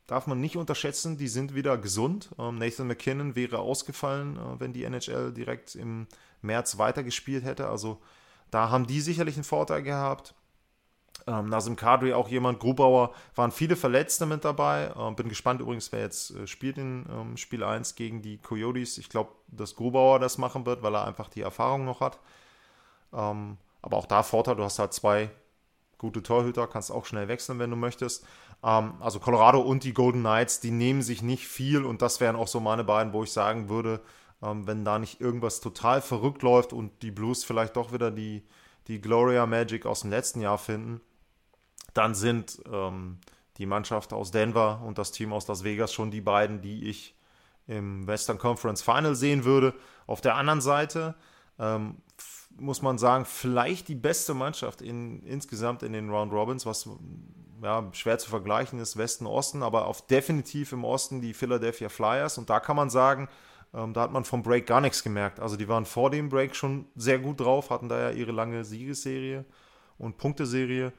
darf 0.07 0.27
man 0.27 0.39
nicht 0.39 0.59
unterschätzen, 0.59 1.17
die 1.17 1.29
sind 1.29 1.55
wieder 1.55 1.79
gesund. 1.79 2.29
Ähm, 2.39 2.59
Nathan 2.59 2.89
McKinnon 2.89 3.37
wäre 3.37 3.61
ausgefallen, 3.61 4.37
äh, 4.37 4.61
wenn 4.61 4.75
die 4.75 4.85
NHL 4.85 5.33
direkt 5.33 5.77
im 5.77 6.07
März 6.43 6.77
weitergespielt 6.77 7.43
hätte. 7.43 7.69
Also 7.69 8.03
da 8.51 8.71
haben 8.71 8.87
die 8.87 9.01
sicherlich 9.01 9.37
einen 9.37 9.45
Vorteil 9.45 9.83
gehabt. 9.83 10.35
Ähm, 11.27 11.49
Nasim 11.49 11.75
Kadri 11.77 12.13
auch 12.13 12.29
jemand, 12.29 12.61
Grubauer, 12.61 13.13
waren 13.35 13.51
viele 13.51 13.75
Verletzte 13.75 14.27
mit 14.27 14.45
dabei. 14.45 14.93
Ähm, 14.97 15.17
bin 15.17 15.29
gespannt 15.29 15.61
übrigens, 15.61 15.91
wer 15.91 16.01
jetzt 16.01 16.31
äh, 16.31 16.47
spielt 16.47 16.79
in 16.79 17.05
ähm, 17.11 17.37
Spiel 17.37 17.65
1 17.65 17.97
gegen 17.97 18.23
die 18.23 18.39
Coyotes. 18.39 18.99
Ich 18.99 19.09
glaube, 19.09 19.33
dass 19.49 19.75
Grubauer 19.75 20.21
das 20.21 20.39
machen 20.39 20.67
wird, 20.67 20.83
weil 20.83 20.95
er 20.95 21.05
einfach 21.05 21.29
die 21.29 21.41
Erfahrung 21.41 21.85
noch 21.85 22.01
hat. 22.01 22.21
Ähm, 23.13 23.57
aber 23.83 23.97
auch 23.97 24.07
da 24.07 24.23
Vorteil, 24.23 24.57
du 24.57 24.63
hast 24.63 24.79
halt 24.79 24.93
zwei 24.93 25.31
gute 25.99 26.23
Torhüter, 26.23 26.67
kannst 26.67 26.93
auch 26.93 27.07
schnell 27.07 27.29
wechseln, 27.29 27.59
wenn 27.59 27.71
du 27.71 27.77
möchtest. 27.77 28.25
Ähm, 28.63 28.95
also 29.01 29.19
Colorado 29.19 29.61
und 29.61 29.85
die 29.85 29.95
Golden 29.95 30.21
Knights, 30.21 30.61
die 30.61 30.71
nehmen 30.71 31.03
sich 31.03 31.23
nicht 31.23 31.49
viel 31.49 31.85
und 31.85 32.03
das 32.03 32.21
wären 32.21 32.37
auch 32.37 32.49
so 32.49 32.61
meine 32.61 32.85
beiden, 32.85 33.13
wo 33.13 33.23
ich 33.23 33.33
sagen 33.33 33.69
würde, 33.69 34.01
ähm, 34.43 34.67
wenn 34.67 34.85
da 34.85 34.99
nicht 34.99 35.21
irgendwas 35.21 35.61
total 35.61 36.01
verrückt 36.01 36.43
läuft 36.43 36.73
und 36.73 37.03
die 37.03 37.11
Blues 37.11 37.45
vielleicht 37.45 37.77
doch 37.77 37.93
wieder 37.93 38.11
die, 38.11 38.43
die 38.89 39.01
Gloria 39.01 39.47
Magic 39.47 39.87
aus 39.87 40.01
dem 40.03 40.11
letzten 40.11 40.41
Jahr 40.41 40.59
finden, 40.59 41.01
dann 41.95 42.15
sind 42.15 42.61
ähm, 42.71 43.19
die 43.57 43.67
Mannschaft 43.67 44.13
aus 44.13 44.31
Denver 44.31 44.83
und 44.85 44.99
das 44.99 45.13
Team 45.13 45.33
aus 45.33 45.49
Las 45.49 45.65
Vegas 45.65 45.93
schon 45.93 46.11
die 46.11 46.21
beiden, 46.21 46.61
die 46.61 46.89
ich 46.89 47.15
im 47.67 48.07
Western 48.07 48.39
Conference 48.39 48.83
Final 48.83 49.15
sehen 49.15 49.45
würde. 49.45 49.75
Auf 50.07 50.21
der 50.21 50.37
anderen 50.37 50.61
Seite 50.61 51.15
ähm, 51.59 51.97
muss 52.59 52.83
man 52.83 52.99
sagen, 52.99 53.25
vielleicht 53.25 53.89
die 53.89 53.95
beste 53.95 54.35
Mannschaft 54.35 54.83
in, 54.83 55.23
insgesamt 55.23 55.83
in 55.83 55.93
den 55.93 56.11
Round 56.11 56.33
Robins, 56.33 56.67
was 56.67 56.89
ja, 57.63 57.89
schwer 57.93 58.19
zu 58.19 58.29
vergleichen 58.29 58.79
ist, 58.79 58.97
Westen-Osten, 58.97 59.63
aber 59.63 59.87
auf 59.87 60.07
definitiv 60.07 60.73
im 60.73 60.85
Osten 60.85 61.21
die 61.21 61.35
Philadelphia 61.35 61.89
Flyers. 61.89 62.39
Und 62.39 62.51
da 62.51 62.61
kann 62.61 62.77
man 62.77 62.91
sagen, 62.91 63.29
ähm, 63.75 63.93
da 63.93 64.03
hat 64.03 64.13
man 64.13 64.25
vom 64.25 64.43
Break 64.43 64.67
gar 64.67 64.81
nichts 64.81 65.03
gemerkt. 65.03 65.41
Also 65.41 65.57
die 65.57 65.69
waren 65.69 65.85
vor 65.85 66.11
dem 66.11 66.29
Break 66.29 66.55
schon 66.55 66.87
sehr 66.95 67.19
gut 67.19 67.41
drauf, 67.41 67.71
hatten 67.71 67.89
da 67.89 67.99
ja 67.99 68.11
ihre 68.11 68.33
lange 68.33 68.65
Siegesserie 68.65 69.45
und 69.99 70.19
Punkteserie 70.19 70.93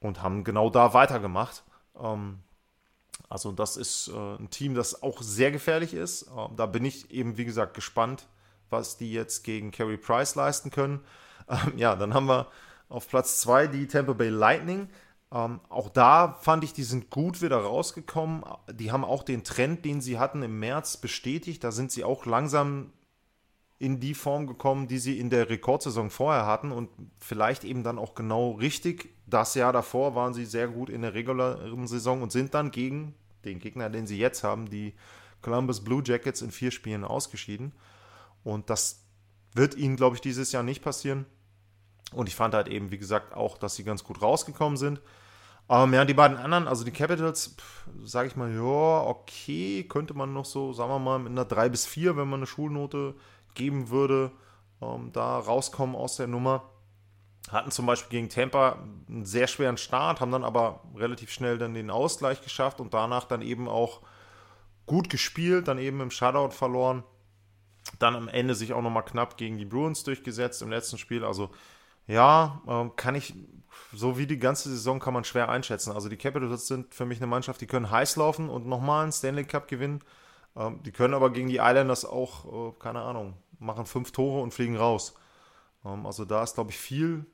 und 0.00 0.22
haben 0.22 0.44
genau 0.44 0.70
da 0.70 0.94
weitergemacht. 0.94 1.64
Ähm, 2.00 2.38
also 3.28 3.52
das 3.52 3.76
ist 3.76 4.08
äh, 4.08 4.36
ein 4.36 4.50
Team, 4.50 4.74
das 4.74 5.02
auch 5.02 5.22
sehr 5.22 5.50
gefährlich 5.50 5.94
ist. 5.94 6.22
Äh, 6.22 6.48
da 6.56 6.66
bin 6.66 6.84
ich 6.84 7.10
eben, 7.10 7.36
wie 7.36 7.44
gesagt, 7.44 7.74
gespannt, 7.74 8.26
was 8.70 8.96
die 8.96 9.12
jetzt 9.12 9.44
gegen 9.44 9.70
Carey 9.70 9.96
Price 9.96 10.34
leisten 10.34 10.70
können. 10.70 11.00
Ähm, 11.46 11.76
ja, 11.76 11.94
dann 11.94 12.14
haben 12.14 12.26
wir 12.26 12.46
auf 12.88 13.06
Platz 13.08 13.40
2 13.40 13.66
die 13.66 13.86
Tampa 13.86 14.14
Bay 14.14 14.30
Lightning. 14.30 14.88
Ähm, 15.34 15.60
auch 15.68 15.88
da 15.88 16.38
fand 16.40 16.62
ich, 16.62 16.72
die 16.72 16.84
sind 16.84 17.10
gut 17.10 17.42
wieder 17.42 17.58
rausgekommen. 17.58 18.44
Die 18.72 18.92
haben 18.92 19.04
auch 19.04 19.24
den 19.24 19.42
Trend, 19.42 19.84
den 19.84 20.00
sie 20.00 20.18
hatten 20.18 20.42
im 20.42 20.60
März, 20.60 20.96
bestätigt. 20.96 21.64
Da 21.64 21.72
sind 21.72 21.90
sie 21.90 22.04
auch 22.04 22.24
langsam 22.24 22.92
in 23.80 23.98
die 23.98 24.14
Form 24.14 24.46
gekommen, 24.46 24.86
die 24.86 24.98
sie 24.98 25.18
in 25.18 25.30
der 25.30 25.50
Rekordsaison 25.50 26.08
vorher 26.08 26.46
hatten 26.46 26.70
und 26.70 26.88
vielleicht 27.18 27.64
eben 27.64 27.82
dann 27.82 27.98
auch 27.98 28.14
genau 28.14 28.52
richtig. 28.52 29.12
Das 29.26 29.56
Jahr 29.56 29.72
davor 29.72 30.14
waren 30.14 30.32
sie 30.34 30.46
sehr 30.46 30.68
gut 30.68 30.88
in 30.88 31.02
der 31.02 31.14
regulären 31.14 31.88
Saison 31.88 32.22
und 32.22 32.30
sind 32.30 32.54
dann 32.54 32.70
gegen 32.70 33.14
den 33.44 33.58
Gegner, 33.58 33.90
den 33.90 34.06
sie 34.06 34.18
jetzt 34.18 34.44
haben, 34.44 34.70
die 34.70 34.94
Columbus 35.42 35.82
Blue 35.82 36.02
Jackets 36.06 36.42
in 36.42 36.52
vier 36.52 36.70
Spielen 36.70 37.04
ausgeschieden. 37.04 37.72
Und 38.44 38.70
das 38.70 39.04
wird 39.52 39.74
ihnen, 39.74 39.96
glaube 39.96 40.14
ich, 40.14 40.22
dieses 40.22 40.52
Jahr 40.52 40.62
nicht 40.62 40.82
passieren. 40.82 41.26
Und 42.12 42.28
ich 42.28 42.36
fand 42.36 42.54
halt 42.54 42.68
eben, 42.68 42.92
wie 42.92 42.98
gesagt, 42.98 43.34
auch, 43.34 43.58
dass 43.58 43.74
sie 43.74 43.84
ganz 43.84 44.04
gut 44.04 44.22
rausgekommen 44.22 44.76
sind. 44.76 45.00
Ähm, 45.68 45.94
ja, 45.94 46.04
die 46.04 46.14
beiden 46.14 46.36
anderen, 46.36 46.68
also 46.68 46.84
die 46.84 46.90
Capitals, 46.90 47.56
sage 48.04 48.28
ich 48.28 48.36
mal, 48.36 48.52
ja, 48.54 48.60
okay, 49.06 49.84
könnte 49.84 50.14
man 50.14 50.32
noch 50.32 50.44
so, 50.44 50.72
sagen 50.72 50.90
wir 50.90 50.98
mal, 50.98 51.18
mit 51.18 51.32
einer 51.32 51.44
3 51.44 51.70
bis 51.70 51.86
4, 51.86 52.16
wenn 52.16 52.28
man 52.28 52.40
eine 52.40 52.46
Schulnote 52.46 53.14
geben 53.54 53.88
würde, 53.88 54.30
ähm, 54.82 55.10
da 55.12 55.38
rauskommen 55.38 55.96
aus 55.96 56.16
der 56.16 56.26
Nummer. 56.26 56.70
Hatten 57.50 57.70
zum 57.70 57.86
Beispiel 57.86 58.10
gegen 58.10 58.28
Tampa 58.28 58.78
einen 59.08 59.24
sehr 59.26 59.46
schweren 59.46 59.76
Start, 59.76 60.20
haben 60.20 60.32
dann 60.32 60.44
aber 60.44 60.80
relativ 60.96 61.30
schnell 61.30 61.58
dann 61.58 61.74
den 61.74 61.90
Ausgleich 61.90 62.42
geschafft 62.42 62.80
und 62.80 62.94
danach 62.94 63.24
dann 63.24 63.42
eben 63.42 63.68
auch 63.68 64.00
gut 64.86 65.08
gespielt, 65.10 65.68
dann 65.68 65.78
eben 65.78 66.00
im 66.00 66.10
Shutout 66.10 66.50
verloren 66.50 67.04
dann 67.98 68.16
am 68.16 68.28
Ende 68.28 68.54
sich 68.54 68.72
auch 68.72 68.82
nochmal 68.82 69.04
knapp 69.04 69.36
gegen 69.36 69.58
die 69.58 69.64
Bruins 69.64 70.04
durchgesetzt 70.04 70.62
im 70.62 70.70
letzten 70.70 70.98
Spiel. 70.98 71.24
Also 71.24 71.50
ja, 72.06 72.62
ähm, 72.66 72.96
kann 72.96 73.14
ich, 73.14 73.34
so 73.92 74.18
wie 74.18 74.26
die 74.26 74.38
ganze 74.38 74.68
Saison 74.68 74.98
kann 75.00 75.14
man 75.14 75.24
schwer 75.24 75.48
einschätzen. 75.48 75.92
Also 75.92 76.08
die 76.08 76.16
Capitals 76.16 76.66
sind 76.66 76.94
für 76.94 77.06
mich 77.06 77.18
eine 77.18 77.26
Mannschaft, 77.26 77.60
die 77.60 77.66
können 77.66 77.90
heiß 77.90 78.16
laufen 78.16 78.48
und 78.48 78.66
nochmal 78.66 79.04
einen 79.04 79.12
Stanley 79.12 79.44
Cup 79.44 79.68
gewinnen. 79.68 80.02
Ähm, 80.56 80.82
die 80.82 80.92
können 80.92 81.14
aber 81.14 81.30
gegen 81.30 81.48
die 81.48 81.56
Islanders 81.56 82.04
auch, 82.04 82.70
äh, 82.70 82.72
keine 82.78 83.00
Ahnung, 83.02 83.34
machen 83.58 83.86
fünf 83.86 84.12
Tore 84.12 84.42
und 84.42 84.52
fliegen 84.52 84.76
raus. 84.76 85.14
Ähm, 85.84 86.06
also 86.06 86.24
da 86.24 86.42
ist, 86.42 86.54
glaube 86.54 86.70
ich, 86.70 86.78
viel 86.78 87.26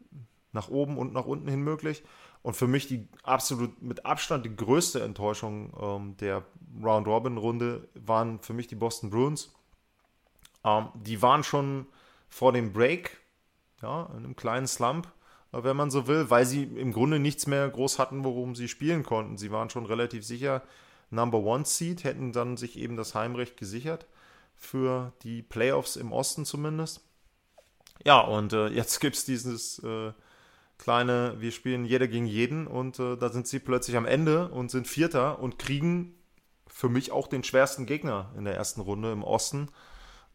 nach 0.53 0.69
oben 0.69 0.99
und 0.99 1.13
nach 1.13 1.27
unten 1.27 1.49
hin 1.49 1.61
möglich. 1.61 2.03
Und 2.43 2.55
für 2.55 2.67
mich 2.67 2.87
die 2.87 3.07
absolut 3.23 3.83
mit 3.83 4.07
Abstand 4.07 4.47
die 4.47 4.57
größte 4.57 5.03
Enttäuschung 5.03 5.73
ähm, 5.79 6.17
der 6.17 6.45
Round-Robin-Runde 6.83 7.89
waren 7.95 8.41
für 8.41 8.55
mich 8.55 8.67
die 8.67 8.77
Boston 8.77 9.11
Bruins. 9.11 9.53
Ähm, 10.65 10.89
die 10.95 11.21
waren 11.21 11.45
schon 11.45 11.87
vor 12.29 12.53
dem 12.53 12.73
Break, 12.73 13.19
ja, 13.83 14.07
in 14.17 14.25
einem 14.25 14.37
kleinen 14.37 14.67
Slump, 14.67 15.13
wenn 15.53 15.77
man 15.77 15.91
so 15.91 16.07
will, 16.07 16.31
weil 16.31 16.47
sie 16.47 16.65
im 16.65 16.93
Grunde 16.93 17.19
nichts 17.19 17.47
mehr 17.47 17.69
groß 17.69 17.99
hatten, 17.99 18.25
worum 18.25 18.55
sie 18.55 18.69
spielen 18.69 19.03
konnten. 19.03 19.37
Sie 19.37 19.51
waren 19.51 19.71
schon 19.71 19.87
relativ 19.87 20.25
sicher 20.25 20.63
Number 21.11 21.39
One 21.39 21.65
Seed, 21.65 22.05
hätten 22.05 22.33
dann 22.33 22.57
sich 22.57 22.79
eben 22.79 22.97
das 22.97 23.15
Heimrecht 23.15 23.57
gesichert 23.57 24.07
für 24.57 25.13
die 25.23 25.43
Playoffs 25.43 25.97
im 25.97 26.13
Osten 26.13 26.45
zumindest. 26.45 27.01
Ja, 28.05 28.21
und 28.21 28.53
äh, 28.53 28.69
jetzt 28.69 29.01
gibt 29.01 29.17
es 29.17 29.25
dieses 29.25 29.79
äh, 29.81 30.13
kleine, 30.79 31.35
wir 31.39 31.53
spielen 31.53 31.85
jeder 31.85 32.09
gegen 32.09 32.27
jeden 32.27 32.67
und 32.67 32.99
äh, 32.99 33.17
da 33.17 33.29
sind 33.29 33.47
sie 33.47 33.59
plötzlich 33.59 33.97
am 33.97 34.07
Ende 34.07 34.49
und 34.49 34.71
sind 34.71 34.87
Vierter 34.87 35.41
und 35.41 35.59
kriegen 35.59 36.15
für 36.67 36.89
mich 36.89 37.13
auch 37.13 37.27
den 37.27 37.45
schwersten 37.45 37.85
Gegner 37.87 38.33
in 38.37 38.45
der 38.45 38.55
ersten 38.55 38.81
Runde 38.81 39.13
im 39.13 39.23
Osten. 39.23 39.69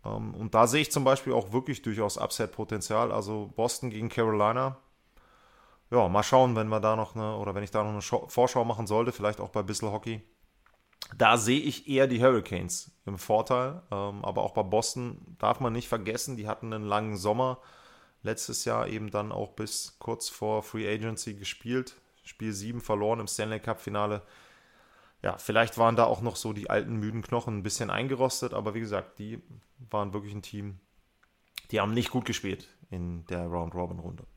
Ähm, 0.06 0.34
und 0.36 0.54
da 0.54 0.68
sehe 0.68 0.82
ich 0.82 0.92
zum 0.92 1.04
Beispiel 1.04 1.34
auch 1.34 1.52
wirklich 1.52 1.82
durchaus 1.82 2.18
Upset-Potenzial. 2.18 3.12
Also 3.12 3.52
Boston 3.56 3.90
gegen 3.90 4.10
Carolina. 4.10 4.78
Ja, 5.92 6.08
mal 6.08 6.24
schauen, 6.24 6.56
wenn 6.56 6.68
wir 6.68 6.80
da 6.80 6.96
noch 6.96 7.16
eine, 7.16 7.38
oder 7.38 7.56
wenn 7.56 7.64
ich 7.64 7.72
da 7.72 7.84
noch 7.84 7.92
eine 7.92 8.30
Vorschau 8.30 8.66
machen 8.66 8.88
sollte, 8.88 9.12
vielleicht 9.12 9.40
auch 9.40 9.50
bei 9.50 9.64
Bissell 9.64 9.92
Hockey. 9.92 10.22
Da 11.16 11.38
sehe 11.38 11.60
ich 11.60 11.88
eher 11.88 12.08
die 12.08 12.22
Hurricanes 12.22 12.92
im 13.06 13.18
Vorteil. 13.18 13.84
Ähm, 13.92 14.26
aber 14.26 14.44
auch 14.44 14.54
bei 14.54 14.64
Boston 14.64 15.36
darf 15.38 15.60
man 15.60 15.74
nicht 15.74 15.88
vergessen, 15.88 16.38
die 16.38 16.48
hatten 16.48 16.74
einen 16.74 16.86
langen 16.86 17.18
Sommer. 17.18 17.60
Letztes 18.24 18.66
Jahr 18.66 18.88
eben 18.88 19.12
dann 19.12 19.32
auch 19.32 19.52
bis 19.52 19.98
kurz 20.00 20.30
vor 20.30 20.64
Free 20.64 20.92
Agency 20.92 21.36
gespielt. 21.36 21.96
Spiel 22.24 22.52
7 22.52 22.82
verloren 22.82 23.20
im 23.20 23.28
Stanley 23.28 23.60
Cup 23.60 23.80
Finale 23.80 24.24
ja, 25.26 25.40
vielleicht 25.40 25.80
waren 25.80 25.96
da 25.96 26.04
auch 26.04 26.22
noch 26.22 26.36
so 26.36 26.54
die 26.54 26.70
alten 26.70 26.98
müden 26.98 27.24
Knochen 27.24 27.58
ein 27.58 27.64
bisschen 27.64 27.90
eingerostet, 27.90 28.54
aber 28.54 28.76
wie 28.76 28.80
gesagt, 28.80 29.18
die 29.18 29.42
waren 29.90 30.14
wirklich 30.14 30.36
ein 30.36 30.44
Team, 30.44 30.80
die 31.72 31.80
haben 31.80 31.96
nicht 31.96 32.12
gut 32.12 32.26
gespielt 32.26 32.68
in 32.92 33.26
der 33.26 33.48
Round-Robin-Runde. 33.48 34.28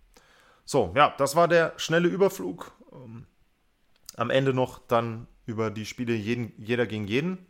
So, 0.70 0.92
ja, 0.94 1.14
das 1.16 1.34
war 1.34 1.48
der 1.48 1.72
schnelle 1.78 2.08
Überflug. 2.08 2.72
Ähm, 2.92 3.26
am 4.16 4.28
Ende 4.28 4.52
noch 4.52 4.78
dann 4.86 5.26
über 5.46 5.70
die 5.70 5.86
Spiele 5.86 6.12
jeden, 6.12 6.52
jeder 6.58 6.86
gegen 6.86 7.06
jeden. 7.06 7.46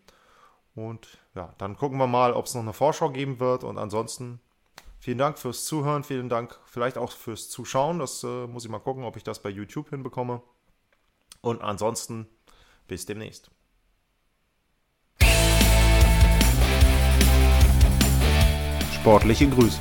Und 0.77 1.19
ja, 1.35 1.53
dann 1.59 1.77
gucken 1.77 1.99
wir 1.99 2.07
mal, 2.07 2.33
ob 2.33 2.47
es 2.47 2.55
noch 2.55 2.63
eine 2.63 2.73
Vorschau 2.73 3.11
geben 3.11 3.41
wird. 3.41 3.65
Und 3.65 3.77
ansonsten 3.77 4.39
vielen 5.01 5.19
Dank 5.19 5.37
fürs 5.37 5.65
Zuhören, 5.65 6.05
vielen 6.05 6.29
Dank 6.29 6.61
vielleicht 6.65 6.97
auch 6.97 7.11
fürs 7.11 7.51
Zuschauen. 7.51 7.99
Das 7.99 8.23
äh, 8.23 8.47
muss 8.47 8.65
ich 8.65 8.71
mal 8.71 8.79
gucken, 8.79 9.03
ob 9.03 9.17
ich 9.17 9.25
das 9.25 9.43
bei 9.43 9.51
YouTube 9.51 9.91
hinbekomme. 9.91 10.41
Und 11.41 11.61
ansonsten 11.61 12.29
bis 12.87 13.05
demnächst. 13.05 13.51
Sportliche 19.01 19.49
Grüße. 19.49 19.81